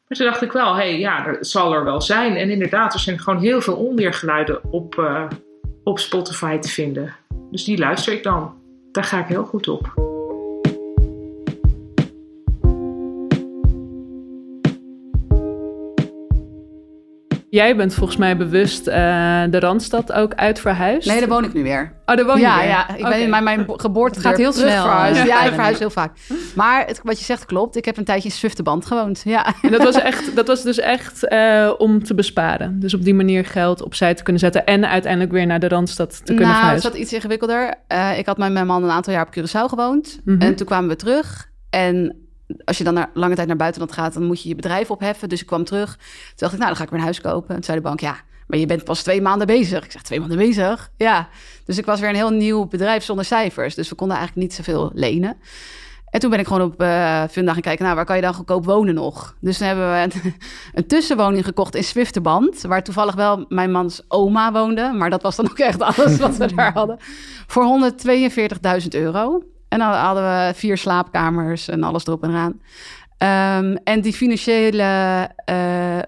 [0.10, 2.36] Maar toen dacht ik wel, hé, hey, ja, dat zal er wel zijn.
[2.36, 5.28] En inderdaad, er zijn gewoon heel veel onweergeluiden op, eh,
[5.84, 7.16] op Spotify te vinden.
[7.52, 8.54] Dus die luister ik dan.
[8.92, 10.09] Daar ga ik heel goed op.
[17.50, 18.96] Jij bent volgens mij bewust eh,
[19.50, 21.08] de Randstad ook uit verhuisd.
[21.08, 21.94] Nee, daar woon ik nu weer.
[22.06, 22.68] Oh, daar woon je ja, weer?
[22.68, 25.80] ja, ik ben in mijn, mijn geboorte gaat heel snel, Ja, eh, ja, ik verhuis
[25.80, 26.18] heel vaak.
[26.56, 27.76] Maar het, wat je zegt klopt.
[27.76, 29.22] Ik heb een tijdje in Zwifterband gewoond.
[29.26, 29.54] Ja.
[29.62, 32.80] En dat was, echt, dat was dus echt eh, om te besparen.
[32.80, 34.66] Dus op die manier geld opzij te kunnen zetten...
[34.66, 36.92] en uiteindelijk weer naar de Randstad te kunnen nou, het verhuizen.
[36.92, 37.74] zat iets ingewikkelder.
[38.18, 40.20] Ik had met mijn man een aantal jaar op Curaçao gewoond.
[40.26, 40.42] Mhm.
[40.42, 41.50] En toen kwamen we terug.
[41.70, 42.29] En
[42.66, 44.14] als je dan naar, lange tijd naar buitenland gaat...
[44.14, 45.30] dan moet je je bedrijf opheffen.
[45.30, 45.96] Dus ik kwam terug.
[45.96, 47.50] Toen dacht ik, nou, dan ga ik een huis kopen.
[47.50, 48.16] En toen zei de bank, ja,
[48.48, 49.84] maar je bent pas twee maanden bezig.
[49.86, 50.92] Ik zeg, twee maanden bezig?
[50.98, 51.30] Ja.
[51.66, 53.76] Dus ik was weer een heel nieuw bedrijf zonder cijfers.
[53.76, 55.38] Dus we konden eigenlijk niet zoveel lenen.
[56.10, 58.66] En toen ben ik gewoon op uh, gaan kijken, nou, waar kan je dan goedkoop
[58.66, 59.36] wonen nog?
[59.40, 60.34] Dus toen hebben we een,
[60.74, 65.36] een tussenwoning gekocht in Zwifterband, waar toevallig wel mijn mans oma woonde, maar dat was
[65.36, 66.98] dan ook echt alles wat we daar hadden,
[67.48, 67.92] voor
[68.82, 69.44] 142.000 euro.
[69.70, 72.60] En dan hadden we vier slaapkamers en alles erop en eraan.
[73.64, 74.84] Um, en die financiële,
[75.50, 76.00] uh,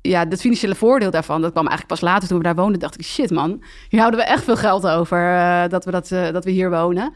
[0.00, 2.94] ja, het financiële voordeel daarvan, dat kwam eigenlijk pas later toen we daar woonden, dacht
[2.94, 6.30] ik, shit man, hier houden we echt veel geld over uh, dat, we dat, uh,
[6.30, 7.12] dat we hier wonen.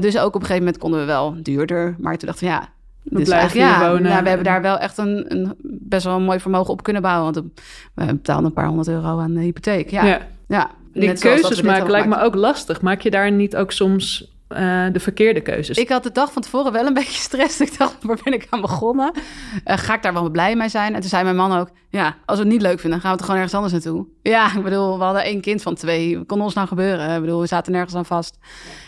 [0.00, 1.96] Dus ook op een gegeven moment konden we wel duurder.
[1.98, 2.68] Maar toen dachten we, ja,
[3.02, 4.02] we dus blijven hier ja, wonen.
[4.02, 7.02] Nou, we hebben daar wel echt een, een, best wel een mooi vermogen op kunnen
[7.02, 7.32] bouwen.
[7.32, 7.46] Want
[7.94, 9.90] we betaalden een paar honderd euro aan de hypotheek.
[9.90, 10.20] Ja, ja.
[10.48, 12.80] ja Die keuzes maken lijkt me ook lastig.
[12.80, 15.78] Maak je daar niet ook soms eh, de verkeerde keuzes.
[15.78, 17.60] Ik had de dag van tevoren wel een beetje stress.
[17.60, 19.12] Ik dacht, waar ben ik aan begonnen?
[19.16, 20.94] Uh, ga ik daar wel blij mee zijn?
[20.94, 23.16] En toen zei mijn man ook, ja, als we het niet leuk vinden, gaan we
[23.16, 24.06] toch gewoon ergens anders naartoe.
[24.22, 26.18] Ja, ik bedoel, we hadden één kind van twee.
[26.18, 27.14] Wat kon ons nou gebeuren?
[27.14, 28.38] Ik bedoel, we zaten nergens aan vast.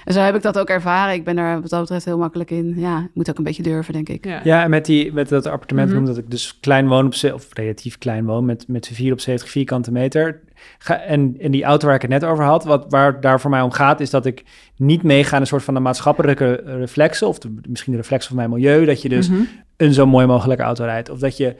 [0.04, 1.14] En zo heb ik dat ook ervaren.
[1.14, 2.74] Ik ben er wat dat betreft heel makkelijk in.
[2.76, 4.24] Ja, ik moet ook een beetje durven, denk ik.
[4.24, 7.14] Ja, ja en met, die, met dat appartement mm dat ik dus klein woon op,
[7.34, 10.40] of relatief klein woon, met, met 4 op 70 vierkante meter
[10.86, 13.60] en, en die auto waar ik het net over had, wat, waar daar voor mij
[13.60, 14.44] om gaat, is dat ik
[14.76, 17.38] niet meega in een soort van de maatschappelijke reflexen, of
[17.68, 19.40] misschien de reflexen van mijn milieu, dat je dus mhm.
[19.76, 21.10] een zo mooi mogelijke auto rijdt.
[21.10, 21.56] Of dat je,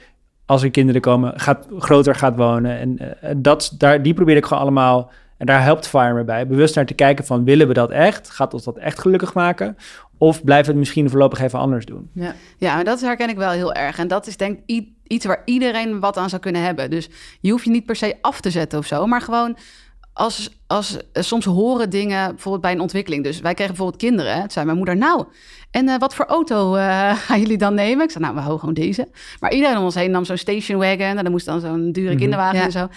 [0.47, 2.79] als er kinderen komen, gaat, groter gaat wonen.
[2.79, 6.47] En uh, dat, daar, die probeer ik gewoon allemaal, en daar helpt Fire me bij,
[6.47, 8.31] bewust naar te kijken van, willen we dat echt?
[8.31, 9.77] Gaat ons dat echt gelukkig maken?
[10.19, 12.11] Of blijven we het misschien voorlopig even anders doen?
[12.13, 13.99] Ja, ja maar dat herken ik wel heel erg.
[13.99, 16.91] En dat is denk ik iets waar iedereen wat aan zou kunnen hebben.
[16.91, 17.09] Dus
[17.41, 19.57] je hoeft je niet per se af te zetten of zo, maar gewoon
[20.13, 23.25] als, als eh, soms horen dingen bijvoorbeeld bij een ontwikkeling.
[23.25, 24.43] Dus wij kregen bijvoorbeeld kinderen.
[24.43, 25.25] Het zei mijn moeder, nou,
[25.71, 28.05] en uh, wat voor auto uh, gaan jullie dan nemen?
[28.05, 29.09] Ik zei, nou, we houden gewoon deze.
[29.41, 31.01] Maar iedereen om ons heen nam zo'n station wagon.
[31.01, 32.19] En dan moest dan zo'n dure mhm.
[32.19, 32.89] kinderwagen en zo.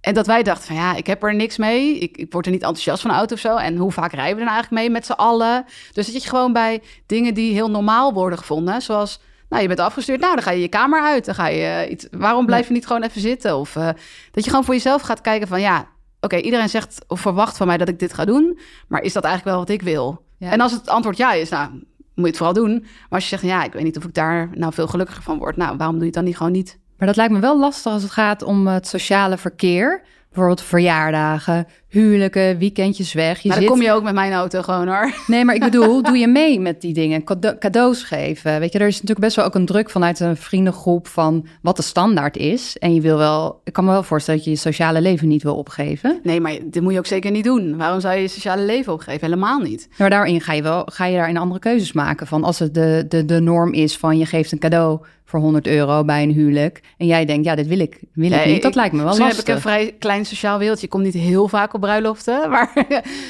[0.00, 1.98] En dat wij dachten van ja, ik heb er niks mee.
[1.98, 3.56] Ik, ik word er niet enthousiast van auto of zo.
[3.56, 5.64] En hoe vaak rijden we er nou eigenlijk mee met z'n allen?
[5.92, 9.80] Dus dat je gewoon bij dingen die heel normaal worden gevonden, zoals nou, je bent
[9.80, 10.20] afgestuurd.
[10.20, 11.24] Nou, dan ga je je kamer uit.
[11.24, 12.06] Dan ga je eh, iets.
[12.10, 13.56] Waarom blijf je niet gewoon even zitten?
[13.56, 13.88] Of uh,
[14.30, 15.88] dat je gewoon voor jezelf gaat kijken van ja,
[16.20, 18.58] oké, iedereen zegt of verwacht van mij dat ik dit ga doen.
[18.88, 20.26] Maar is dat eigenlijk wel wat ik wil?
[20.38, 21.84] En als het antwoord ja is, nou, moet
[22.14, 22.78] je het vooral doen.
[22.80, 25.38] Maar als je zegt ja, ik weet niet of ik daar nou veel gelukkiger van
[25.38, 25.56] word.
[25.56, 26.78] Nou, waarom doe je het dan niet gewoon niet?
[26.98, 30.02] Maar dat lijkt me wel lastig als het gaat om het sociale verkeer.
[30.28, 33.40] Bijvoorbeeld verjaardagen, huwelijken, weekendjes weg.
[33.40, 35.14] Je maar dan kom je ook met mijn auto gewoon hoor.
[35.26, 37.24] Nee, maar ik bedoel, doe je mee met die dingen?
[37.58, 38.60] cadeaus geven.
[38.60, 41.76] Weet je, er is natuurlijk best wel ook een druk vanuit een vriendengroep van wat
[41.76, 42.78] de standaard is.
[42.78, 45.42] En je wil wel, ik kan me wel voorstellen dat je je sociale leven niet
[45.42, 46.20] wil opgeven.
[46.22, 47.76] Nee, maar dit moet je ook zeker niet doen.
[47.76, 49.20] Waarom zou je je sociale leven opgeven?
[49.20, 49.88] Helemaal niet.
[49.98, 52.26] Maar daarin ga je wel, ga je daarin andere keuzes maken.
[52.26, 55.66] Van als het de, de, de norm is van je geeft een cadeau voor 100
[55.66, 56.80] euro bij een huwelijk.
[56.96, 58.62] En jij denkt, ja, dit wil ik, wil ik niet.
[58.62, 59.26] Dat lijkt me wel lastig.
[59.26, 60.84] heb ik een vrij klein sociaal wereldje.
[60.84, 62.36] Ik kom niet heel vaak op bruiloften.
[62.50, 62.72] Maar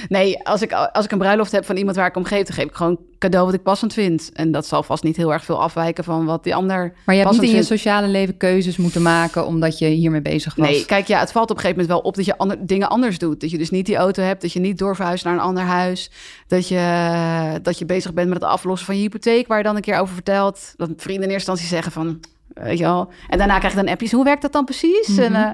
[0.08, 2.42] nee, als ik, als ik een bruiloft heb van iemand waar ik om geef...
[2.42, 4.30] dan geef ik gewoon cadeau wat ik passend vind.
[4.32, 6.92] En dat zal vast niet heel erg veel afwijken van wat die ander.
[7.04, 10.54] Maar je hebt niet in je sociale leven keuzes moeten maken omdat je hiermee bezig
[10.54, 10.68] was.
[10.68, 12.88] Nee, kijk, ja, het valt op een gegeven moment wel op dat je ander, dingen
[12.88, 13.40] anders doet.
[13.40, 16.10] Dat je dus niet die auto hebt, dat je niet doorverhuist naar een ander huis.
[16.46, 19.76] Dat je, dat je bezig bent met het aflossen van je hypotheek, waar je dan
[19.76, 20.74] een keer over vertelt.
[20.76, 22.20] Dat vrienden in eerste instantie zeggen van,
[22.54, 23.10] weet je wel.
[23.28, 25.18] En daarna krijg je dan appjes, hoe werkt dat dan precies?
[25.18, 25.50] en, uh,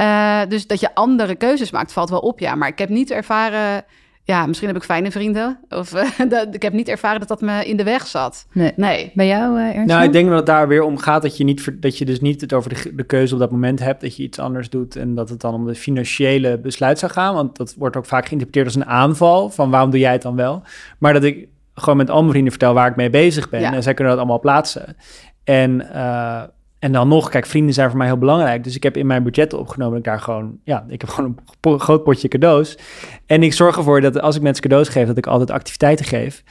[0.00, 2.54] uh, dus dat je andere keuzes maakt, valt wel op, ja.
[2.54, 3.84] Maar ik heb niet ervaren
[4.24, 5.58] ja, misschien heb ik fijne vrienden.
[5.68, 8.46] Of uh, ik heb niet ervaren dat dat me in de weg zat.
[8.52, 8.72] Nee.
[8.76, 9.10] nee.
[9.14, 9.86] Bij jou, uh, Ernst?
[9.86, 12.20] Nou, ik denk dat het daar weer om gaat dat je, niet, dat je dus
[12.20, 14.00] niet het over de, de, keuze op dat moment hebt.
[14.00, 17.34] Dat je iets anders doet en dat het dan om de financiële besluit zou gaan.
[17.34, 19.50] Want dat wordt ook vaak geïnterpreteerd als een aanval.
[19.50, 20.62] Van waarom doe jij het dan wel?
[20.98, 23.62] Maar dat ik gewoon met al mijn vrienden vertel waar ik mee bezig ben.
[23.62, 24.96] En zij kunnen dat allemaal plaatsen.
[25.44, 25.80] En...
[25.94, 26.42] Uh,
[26.78, 28.64] en dan nog, kijk, vrienden zijn voor mij heel belangrijk.
[28.64, 31.80] Dus ik heb in mijn budget opgenomen ik daar gewoon, ja, ik heb gewoon een
[31.80, 32.78] groot potje cadeaus.
[33.26, 36.42] En ik zorg ervoor dat als ik mensen cadeaus geef, dat ik altijd activiteiten geef.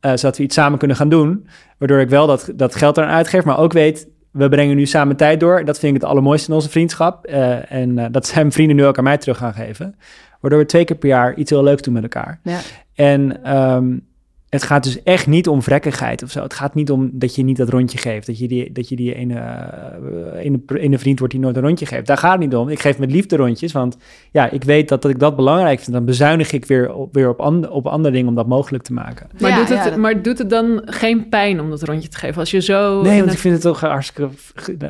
[0.00, 1.48] Uh, zodat we iets samen kunnen gaan doen.
[1.78, 5.16] Waardoor ik wel dat, dat geld eraan uitgeef, maar ook weet, we brengen nu samen
[5.16, 5.64] tijd door.
[5.64, 7.28] Dat vind ik het allermooiste in onze vriendschap.
[7.28, 9.96] Uh, en uh, dat zijn vrienden nu ook aan mij terug gaan geven.
[10.40, 12.40] Waardoor we twee keer per jaar iets heel leuks doen met elkaar.
[12.42, 12.58] Ja.
[12.94, 14.07] En um,
[14.48, 16.42] het gaat dus echt niet om vrekkigheid of zo.
[16.42, 18.26] Het gaat niet om dat je niet dat rondje geeft.
[18.26, 21.62] Dat je die, dat je die ene, uh, ene, ene vriend wordt die nooit een
[21.62, 22.06] rondje geeft.
[22.06, 22.68] Daar gaat het niet om.
[22.68, 23.72] Ik geef met liefde rondjes.
[23.72, 23.96] Want
[24.30, 25.92] ja, ik weet dat, dat ik dat belangrijk vind.
[25.92, 28.92] Dan bezuinig ik weer op, weer op, and, op andere dingen om dat mogelijk te
[28.92, 29.26] maken.
[29.38, 32.38] Maar, doet het, maar doet het dan geen pijn om dat rondje te geven?
[32.40, 33.02] Als je zo...
[33.02, 34.28] Nee, want ik vind het toch hartstikke...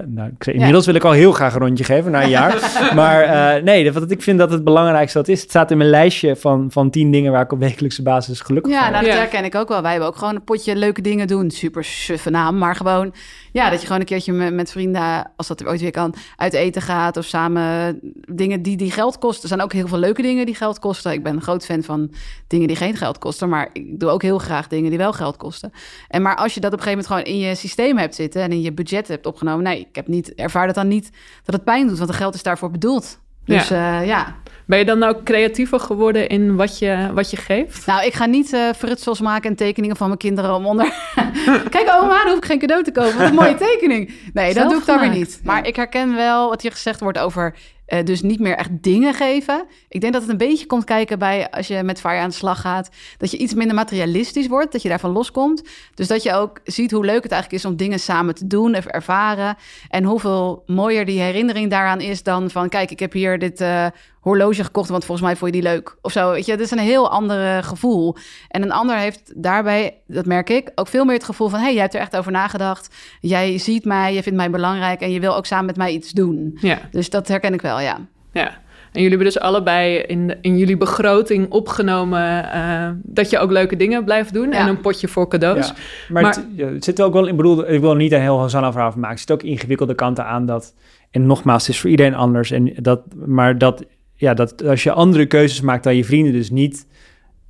[0.06, 2.72] Nou, ik, inmiddels wil ik al heel graag een rondje geven na een jaar.
[2.94, 3.24] maar
[3.56, 5.40] uh, nee, want ik vind dat het belangrijkste dat is.
[5.40, 8.72] Het staat in mijn lijstje van, van tien dingen waar ik op wekelijkse basis gelukkig
[8.72, 9.82] ja, van nou, dat herken ik ook wel.
[9.82, 11.50] Wij hebben ook gewoon een potje leuke dingen doen.
[11.50, 13.14] Super suffe naam, maar gewoon...
[13.52, 16.14] Ja, dat je gewoon een keertje met, met vrienden, als dat er ooit weer kan,
[16.36, 17.16] uit eten gaat.
[17.16, 19.42] Of samen dingen die, die geld kosten.
[19.42, 21.12] Er zijn ook heel veel leuke dingen die geld kosten.
[21.12, 22.12] Ik ben een groot fan van
[22.46, 23.48] dingen die geen geld kosten.
[23.48, 25.72] Maar ik doe ook heel graag dingen die wel geld kosten.
[26.08, 28.42] En maar als je dat op een gegeven moment gewoon in je systeem hebt zitten...
[28.42, 29.64] en in je budget hebt opgenomen...
[29.64, 31.10] Nee, ik heb niet, ervaar dat dan niet
[31.44, 31.98] dat het pijn doet.
[31.98, 33.18] Want het geld is daarvoor bedoeld.
[33.44, 34.00] Dus ja.
[34.00, 34.36] Uh, ja.
[34.68, 37.86] Ben je dan nou creatiever geworden in wat je, wat je geeft?
[37.86, 40.84] Nou, ik ga niet uh, frutsels maken en tekeningen van mijn kinderen om onder...
[41.70, 43.18] Kijk, oma, dan hoef ik geen cadeau te kopen.
[43.18, 44.12] Wat een mooie tekening.
[44.32, 45.40] Nee, dat doe ik dan weer niet.
[45.44, 47.54] Maar ik herken wel wat hier gezegd wordt over
[47.88, 49.64] uh, dus niet meer echt dingen geven.
[49.88, 52.34] Ik denk dat het een beetje komt kijken bij als je met Fire aan de
[52.34, 52.90] slag gaat.
[53.18, 55.62] Dat je iets minder materialistisch wordt, dat je daarvan loskomt.
[55.94, 58.74] Dus dat je ook ziet hoe leuk het eigenlijk is om dingen samen te doen,
[58.74, 59.56] even ervaren.
[59.88, 63.60] En hoeveel mooier die herinnering daaraan is dan van: kijk, ik heb hier dit.
[63.60, 63.86] Uh,
[64.20, 65.96] horloge gekocht, want volgens mij vond je die leuk.
[66.02, 66.52] Of zo, weet je.
[66.52, 68.16] Het is een heel ander gevoel.
[68.48, 71.58] En een ander heeft daarbij, dat merk ik, ook veel meer het gevoel van...
[71.58, 72.94] hé, hey, jij hebt er echt over nagedacht.
[73.20, 75.00] Jij ziet mij, je vindt mij belangrijk...
[75.00, 76.58] en je wil ook samen met mij iets doen.
[76.60, 76.78] Ja.
[76.90, 77.98] Dus dat herken ik wel, ja.
[78.32, 78.46] Ja.
[78.92, 83.76] En jullie hebben dus allebei in, in jullie begroting opgenomen uh, dat je ook leuke
[83.76, 84.58] dingen blijft doen Ja.
[84.58, 85.66] en een potje voor cadeaus.
[85.66, 85.74] Ja,
[86.08, 88.38] maar, Maar- het, ja, het zit ook wel, ik bedoel, ik wil niet een heel
[88.38, 89.16] Hosanna verhaal van maken.
[89.16, 90.74] Er zitten ook ingewikkelde kanten aan dat,
[91.10, 92.50] en nogmaals, het is voor iedereen anders.
[92.50, 93.84] En dat, maar dat,
[94.18, 96.86] ja, dat als je andere keuzes maakt dan je vrienden, dus niet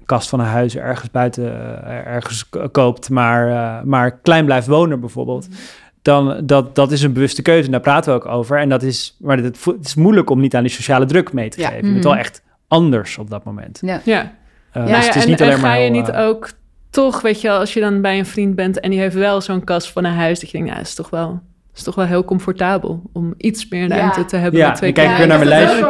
[0.04, 1.44] kast van een huis ergens buiten,
[1.84, 5.48] eh, ergens koopt, maar, eh, maar klein blijft wonen bijvoorbeeld.
[6.02, 8.58] Dan dat, dat is een bewuste keuze en daar praten we ook over.
[8.58, 11.48] En dat is, maar het, het is moeilijk om niet aan die sociale druk mee
[11.48, 11.66] te Ja.
[11.68, 11.86] geven.
[11.86, 12.12] Je bent Mhm.
[12.12, 13.78] wel echt anders op dat moment.
[13.82, 14.00] Ja.
[14.04, 14.20] Ja.
[14.20, 16.12] Eh, Nou dus ja, het is en, niet en alleen ga maar je heel, niet
[16.12, 16.50] ook
[16.90, 19.40] toch, weet je, wel, als je dan bij een vriend bent en die heeft wel
[19.40, 21.40] zo'n kast van een huis, dat je denkt, nou, is toch wel,
[21.78, 23.96] is toch wel heel comfortabel om iets meer Ja.
[23.96, 25.80] ruimte te hebben Ja, met twee ik kijk weer naar mijn Ja, lijstje.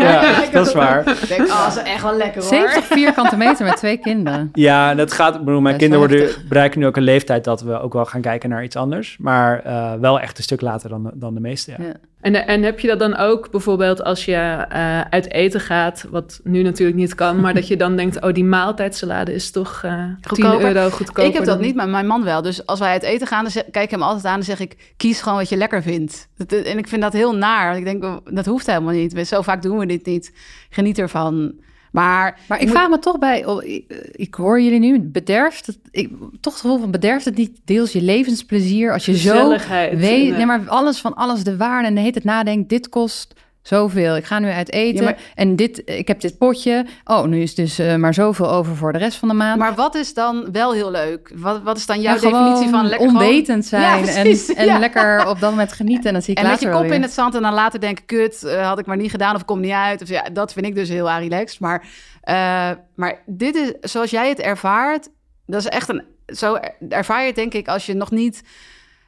[0.52, 0.96] dat is waar.
[0.96, 1.22] Ja, dat is waar.
[1.22, 2.50] Ik denk, oh, dat is echt wel lekker hoor.
[2.50, 4.48] 70 vierkante meter met twee kinderen.
[4.68, 5.34] Ja, dat gaat.
[5.34, 8.20] Ik bedoel, mijn kinderen worden, bereiken nu ook een leeftijd dat we ook wel gaan
[8.20, 9.16] kijken naar iets anders.
[9.20, 11.70] Maar eh, wel echt een stuk later dan de, dan de meeste.
[11.78, 11.78] Ja.
[12.20, 16.40] En, en heb je dat dan ook bijvoorbeeld als je eh, uit eten gaat, wat
[16.44, 19.92] nu natuurlijk niet kan, maar dat je dan denkt, oh, die maaltijdsalade is toch eh
[19.92, 20.66] 10 Goedkoper?
[20.76, 21.24] euro goedkoper.
[21.24, 22.42] Ik heb dat dan- niet, maar mijn man wel.
[22.42, 24.92] Dus als wij uit eten gaan, dan kijk ik hem altijd aan en zeg ik...
[24.96, 26.28] kies gewoon wat je lekker vindt.
[26.36, 27.66] Dat- En ik vind dat heel naar.
[27.66, 29.26] Want ik denk, oh, dat hoeft helemaal niet.
[29.28, 30.32] Zo vaak doen we dit niet.
[30.70, 31.52] Geniet ervan.
[31.92, 35.66] Maar, Maar ik moet- vraag me toch bij, oh, ik, ik hoor jullie nu, bederft
[35.66, 39.48] het, ik, toch het gevoel van bederft het niet deels je levensplezier als je zo
[39.96, 43.34] weet, nee maar alles van alles de waarde en de heet het nadenkt, dit kost
[43.68, 44.16] zoveel.
[44.16, 46.86] Ik ga nu uit eten Ja, maar- en dit, ik heb dit potje.
[47.04, 49.58] Oh, nu is dus eh, maar zoveel over voor de rest van de maand.
[49.58, 51.32] maar wat is dan wel heel leuk?
[51.34, 54.36] Wat, wat is dan jouw Ja, gewoon definitie van lekker gewoon- onwetend zijn Ja, en,
[54.56, 56.06] en lekker op dat moment genieten.
[56.06, 58.04] En dan zie ik En met je kop in het zand en dan later denken...
[58.04, 60.02] kut, eh, had ik maar niet gedaan of kom niet uit.
[60.02, 61.60] Of, ja, dat vind ik dus heel relaxed.
[61.60, 61.86] Maar,
[62.20, 65.08] eh, maar dit is, zoals jij het ervaart...
[65.46, 66.02] dat is echt een...
[66.26, 68.42] Zo er- ervaar je het denk ik als je nog niet...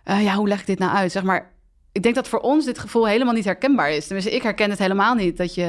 [0.05, 1.13] ja, hoe leg ik dit nou uit?
[1.13, 1.51] Zeg maar,
[1.93, 4.05] ik denk dat voor ons dit gevoel helemaal niet herkenbaar is.
[4.07, 5.37] Tenminste, ik herken het helemaal niet.
[5.37, 5.67] Dat je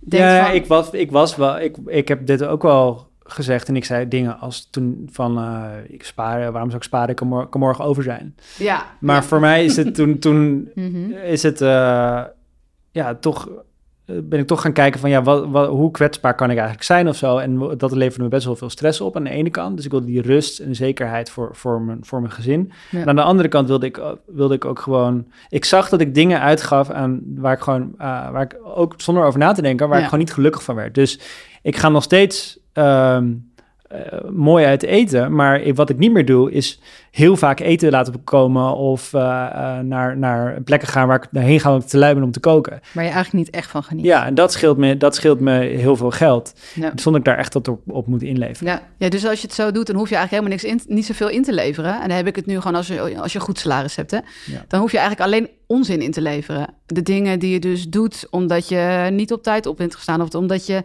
[0.00, 0.54] denkt ja, van...
[0.54, 1.60] ik was, ik was wel.
[1.60, 5.70] Ik, ik heb dit ook wel gezegd en ik zei dingen als toen van eh,
[5.88, 7.08] ik spaar, waarom zou ik sparen?
[7.08, 8.34] Ik kan, mor- kan morgen over zijn.
[8.58, 9.22] ja, Maar ja.
[9.22, 11.10] voor mij is het toen, toen Mhm.
[11.12, 12.22] is het eh,
[12.90, 13.48] ja toch
[14.04, 17.08] ben ik toch gaan kijken van ja, wat, wat, hoe kwetsbaar kan ik eigenlijk zijn
[17.08, 17.38] of zo.
[17.38, 19.76] En dat leverde me best wel veel stress op aan de ene kant.
[19.76, 22.72] Dus ik wilde die rust en zekerheid voor, voor, mijn, voor mijn gezin.
[22.90, 23.00] Ja.
[23.00, 25.26] En aan de andere kant wilde ik, o- wilde ik ook gewoon...
[25.48, 27.94] Ik zag dat ik dingen uitgaf aan waar ik gewoon...
[27.98, 30.02] eh, waar ik ook zonder over na te denken, waar Ja.
[30.02, 30.94] ik gewoon niet gelukkig van werd.
[30.94, 31.20] Dus
[31.62, 32.58] ik ga nog steeds...
[32.72, 33.32] ehm,
[33.92, 37.90] eh, mooi uit eten, maar ik- wat ik niet meer doe is heel vaak eten
[37.90, 39.20] laten komen of eh,
[39.52, 42.40] eh, naar, naar plekken gaan waar ik heen ga om te lui ben om te
[42.40, 42.80] koken.
[42.92, 44.04] Waar je eigenlijk niet echt van geniet.
[44.04, 46.52] Ja, en dat scheelt me, dat scheelt me heel veel geld.
[46.74, 46.92] Ja.
[46.94, 48.72] Zonder ik daar echt wat op, op moet inleveren.
[48.72, 48.82] Ja.
[48.98, 51.06] Ja, dus als je het zo doet, dan hoef je eigenlijk helemaal niks in, niet
[51.06, 51.94] zoveel in te leveren.
[52.02, 54.10] En dan heb ik het nu gewoon als je, als je goed salaris hebt.
[54.10, 54.16] Hè?
[54.46, 54.64] Ja.
[54.68, 56.66] Dan hoef je eigenlijk alleen onzin in te leveren.
[56.86, 60.22] De dingen die je dus doet omdat je niet op tijd op bent gestaan.
[60.22, 60.82] Of omdat je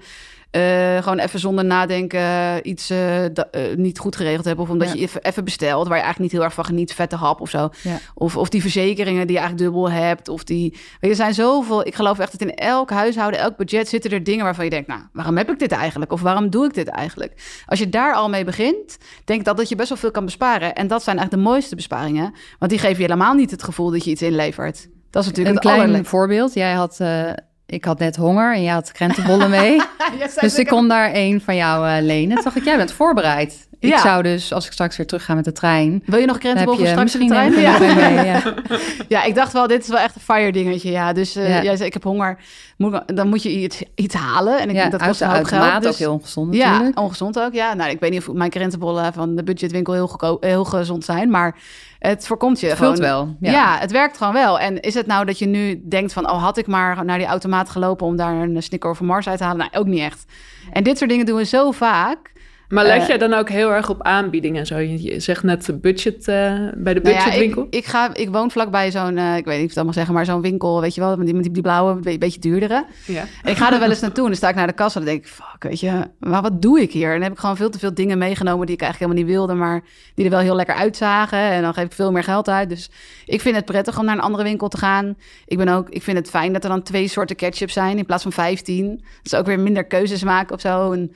[0.52, 2.98] eh, gewoon even zonder nadenken iets eh,
[3.34, 4.60] da- eh, niet goed geregeld hebt.
[4.60, 4.94] Of omdat Ja.
[4.94, 6.94] je even, even bestelt waar je eigenlijk niet heel erg van geniet.
[6.94, 7.70] Vette hap of zo.
[7.84, 7.98] Ja.
[8.14, 10.30] Of, of die verzekeringen die je eigenlijk dubbel hebt.
[10.30, 10.78] Of die...
[11.00, 11.88] Weet er zijn zoveel...
[11.88, 14.88] Ik geloof echt dat in elk huishouden, elk budget zitten er dingen waarvan je denkt...
[14.88, 16.12] Nou, waarom heb ik dit eigenlijk?
[16.12, 17.62] Of waarom doe ik dit eigenlijk?
[17.66, 20.26] Als je daar al mee begint, denk ik dat, dat je best wel veel kan
[20.26, 20.76] besparen.
[20.76, 22.34] En dat zijn eigenlijk de mooiste besparingen.
[22.60, 24.88] Want die geven je helemaal niet het gevoel dat je iets inlevert.
[25.10, 26.54] Dat is natuurlijk Een klein voorbeeld.
[26.54, 27.32] Jij had, eh,
[27.68, 29.82] ik had net honger en jij had krentenbollen mee.
[30.42, 32.36] dus ik kon daar één van jou eh, lenen.
[32.36, 33.68] Toen dacht ik, jij bent voorbereid.
[33.80, 34.00] Ik Ja.
[34.02, 36.04] zou dus, als ik straks weer terug ga met de trein...
[36.06, 37.60] Wil je nog Dan heb krentenbol voor je straks in de trein?
[37.60, 37.80] Ja.
[37.80, 38.54] mee, ja.
[39.18, 40.92] ja, ik dacht wel, dit is wel echt een fire dingetje.
[40.92, 41.64] Ja, dus eh, Ja.
[41.64, 42.38] jij zei, ik heb honger.
[42.78, 44.60] Moet, dan moet je iets, iets halen.
[44.60, 45.52] En ik, ja, dat uit kost een hoop geld.
[45.52, 47.00] automaat, dus- ook heel ongezond Ja, natuurlijk.
[47.00, 47.54] ongezond ook.
[47.54, 51.30] Ja, nou, ik weet niet of mijn krentenbollen van de budgetwinkel heel, heel gezond zijn,
[51.30, 51.56] maar
[52.00, 52.98] het voorkomt je Het gewoon.
[52.98, 53.36] wel.
[53.40, 53.52] Ja.
[53.52, 53.78] Ja.
[53.80, 54.60] het werkt gewoon wel.
[54.60, 57.28] En is het nou dat je nu denkt van, oh, had ik maar naar die
[57.28, 59.58] automaat gelopen om daar een Snicker of een Mars uit te halen?
[59.60, 60.26] Nou, ook niet echt.
[60.72, 62.32] En dit soort dingen doen we zo vaak.
[62.70, 64.66] Maar let Eh, jij dan ook heel erg op aanbiedingen?
[64.66, 67.68] Zo, je, zegt net budget, eh, bij de Nou ja, budgetwinkel.
[67.70, 69.94] ik, ik, ga, ik woon vlakbij zo'n, eh, ik weet niet of ik het allemaal
[69.94, 72.40] zeggen, maar zo'n winkel, weet je wel, met die, met die, blauwe, een be- beetje
[72.40, 72.86] duurdere.
[73.06, 73.24] ja.
[73.44, 75.06] En ik ga er wel eens naartoe en dan sta ik naar de kassa en
[75.06, 77.08] dan denk ik, fuck, weet je, maar wat doe ik hier?
[77.08, 79.48] En dan heb ik gewoon veel te veel dingen meegenomen die ik eigenlijk helemaal niet
[79.48, 79.82] wilde, maar
[80.16, 81.40] die er wel heel lekker uitzagen.
[81.40, 82.70] En dan geef ik veel meer geld uit.
[82.70, 82.90] Dus
[83.26, 85.16] ik vind het prettig om naar een andere winkel te gaan.
[85.46, 88.06] Ik, ben ook, ik vind het fijn dat er dan twee soorten ketchup zijn in
[88.06, 89.04] plaats van 15.
[89.24, 90.92] Dus ook weer minder keuzes maken of zo.
[90.92, 91.12] En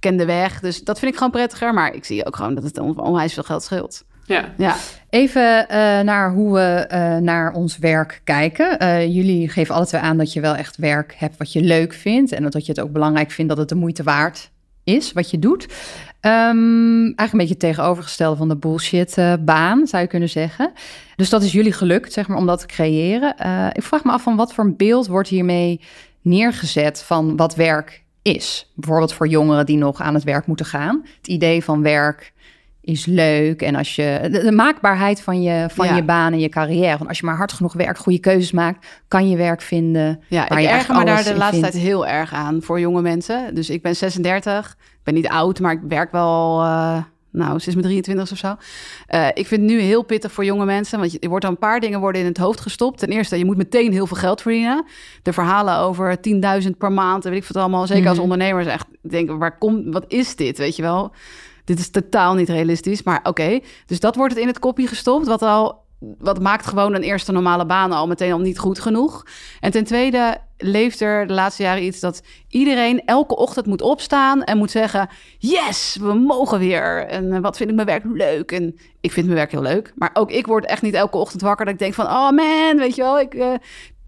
[0.00, 0.60] ik ken de weg.
[0.60, 1.74] Dus dat vind ik gewoon prettiger.
[1.74, 4.04] Maar ik zie ook gewoon dat het on- onwijs veel geld scheelt.
[4.24, 4.44] Ja.
[4.56, 4.76] Ja.
[5.10, 8.78] Even eh, naar hoe we eh, naar ons werk kijken.
[8.78, 11.92] Eh, jullie geven alle twee aan dat je wel echt werk hebt wat je leuk
[11.92, 12.32] vindt.
[12.32, 14.50] En dat je het ook belangrijk vindt dat het de moeite waard
[14.84, 15.66] is wat je doet.
[16.20, 20.72] Ehm, eigenlijk een beetje het tegenovergestelde van de bullshit eh, baan, zou je kunnen zeggen.
[21.16, 23.36] Dus dat is jullie gelukt, zeg maar, om dat te creëren.
[23.36, 25.80] Eh, ik vraag me af van wat voor een beeld wordt hiermee
[26.22, 28.70] neergezet van wat werk is.
[28.74, 31.00] Bijvoorbeeld voor jongeren die nog aan het werk moeten gaan.
[31.16, 32.32] Het idee van werk
[32.82, 33.62] is leuk.
[33.62, 35.96] En als je de, de maakbaarheid van, je, van Ja.
[35.96, 36.96] je baan en je carrière.
[36.96, 40.20] Want als je maar hard genoeg werkt, goede keuzes maakt, kan je werk vinden.
[40.28, 41.70] Ja, waar ik je erger me daar de laatste vindt.
[41.72, 43.54] tijd heel erg aan voor jonge mensen.
[43.54, 47.02] Dus ik ben 36, ik ben niet oud, maar ik werk wel, eh,
[47.32, 48.56] nou, sinds mijn 23 of zo.
[49.06, 51.50] Eh, ik vind het nu heel pittig voor jonge mensen, want je, er wordt al
[51.50, 52.98] een paar dingen worden in het hoofd gestopt.
[52.98, 54.84] Ten eerste, je moet meteen heel veel geld verdienen.
[55.22, 58.22] De verhalen over 10.000 per maand, en weet ik wat allemaal, zeker als Mhm.
[58.22, 61.12] ondernemers, echt denken, waar komt, wat is dit, weet je wel?
[61.64, 63.60] Dit is totaal niet realistisch, maar oké.
[63.86, 65.84] Dus dat wordt het in het kopje gestopt, wat al
[66.18, 69.22] wat maakt gewoon een eerste normale baan al meteen al niet goed genoeg.
[69.60, 74.42] En ten tweede leeft er de laatste jaren iets dat iedereen elke ochtend moet opstaan
[74.44, 77.06] en moet zeggen: Yes, we mogen weer.
[77.06, 78.52] En eh, wat vind ik mijn werk leuk?
[78.52, 79.92] En ik vind mijn werk heel leuk.
[79.94, 82.76] Maar ook ik word echt niet elke ochtend wakker dat ik denk van: Oh man,
[82.76, 83.52] weet je wel, ik eh,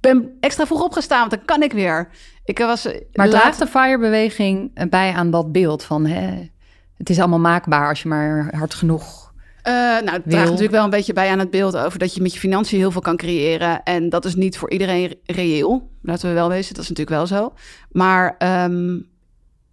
[0.00, 2.08] ben extra vroeg opgestaan, want dan kan ik weer.
[2.44, 2.84] Ik was.
[2.86, 6.06] eh, Maar laat- draagt de FIRE-beweging bij aan dat beeld van...
[6.06, 6.50] Hè,
[6.96, 9.31] het is allemaal maakbaar als je maar hard genoeg...
[9.62, 12.22] Eh, nou, het draagt natuurlijk wel een beetje bij aan het beeld over dat je
[12.22, 13.82] met je financiën heel veel kan creëren.
[13.82, 15.90] En dat is niet voor iedereen reëel.
[16.02, 17.52] Laten we wel wezen, dat is natuurlijk wel zo.
[17.90, 18.96] Maar ehm,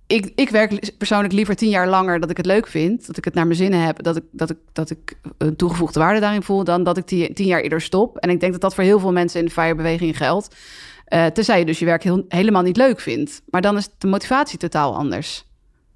[0.07, 3.07] ik, ik werk li- persoonlijk liever tien jaar langer dat ik het leuk vind.
[3.07, 4.03] Dat ik het naar mijn zinnen heb.
[4.03, 6.63] Dat ik, dat ik, dat ik een toegevoegde waarde daarin voel.
[6.63, 8.17] Dan dat ik tien, tien jaar eerder stop.
[8.17, 10.55] En ik denk dat dat voor heel veel mensen in de FIRE-beweging geldt.
[11.05, 13.41] Eh tenzij je dus je werk heel, helemaal niet leuk vindt.
[13.49, 15.45] Maar dan is de motivatie totaal anders.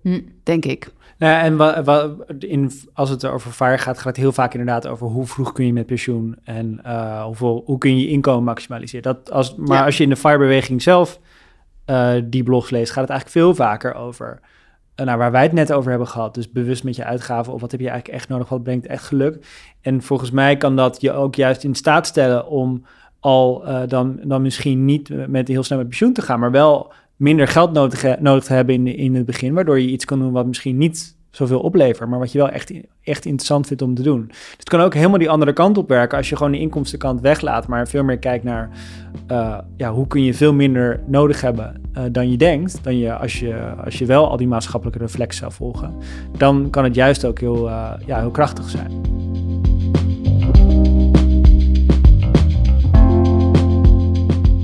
[0.01, 0.21] Hm.
[0.43, 0.87] Denk ik.
[1.17, 2.09] Nou, ja, en wa, wa-
[2.39, 5.65] in, als het over FIRE gaat, gaat het heel vaak inderdaad over hoe vroeg kun
[5.65, 9.03] je met pensioen en eh, hoeveel, hoe kun je je inkomen maximaliseren.
[9.03, 9.85] Dat als, maar Ja.
[9.85, 11.19] als je in de FIRE-beweging zelf
[11.85, 14.39] eh, die blogs leest, gaat het eigenlijk veel vaker over
[14.95, 16.33] eh, nou, waar wij het net over hebben gehad.
[16.33, 19.03] Dus bewust met je uitgaven of wat heb je eigenlijk echt nodig, wat brengt echt
[19.03, 19.45] geluk.
[19.81, 22.85] En volgens mij kan dat je ook juist in staat stellen om
[23.19, 26.93] al dan, dan misschien niet met heel snel met pensioen te gaan, maar wel
[27.23, 30.19] minder geld nodig, he- nodig te hebben in, in het begin, waardoor je iets kan
[30.19, 32.71] doen wat misschien niet zoveel oplevert, maar wat je wel echt,
[33.03, 34.25] echt interessant vindt om te doen.
[34.27, 37.21] Dus het kan ook helemaal die andere kant op werken als je gewoon de inkomstenkant
[37.21, 38.69] weglaat, maar veel meer kijkt naar
[39.27, 43.15] eh, ja, hoe kun je veel minder nodig hebben eh, dan je denkt, dan je
[43.15, 45.93] als, je als je wel al die maatschappelijke reflex zou volgen,
[46.37, 49.22] dan kan het juist ook heel, eh, ja, heel krachtig zijn.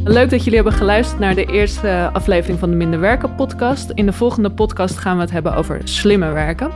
[0.09, 3.89] Leuk dat jullie hebben geluisterd naar de eerste aflevering van de Minder Werken podcast.
[3.89, 6.71] In de volgende podcast gaan we het hebben over slimmer werken.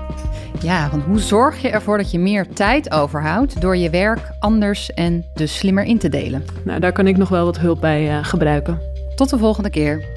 [0.62, 3.62] Ja, want hoe zorg je ervoor dat je meer tijd overhoudt...
[3.62, 6.46] door je werk anders en dus slimmer in te delen?
[6.64, 8.80] Nou, daar kan ik nog wel wat hulp bij eh, gebruiken.
[9.16, 10.13] Tot de volgende keer.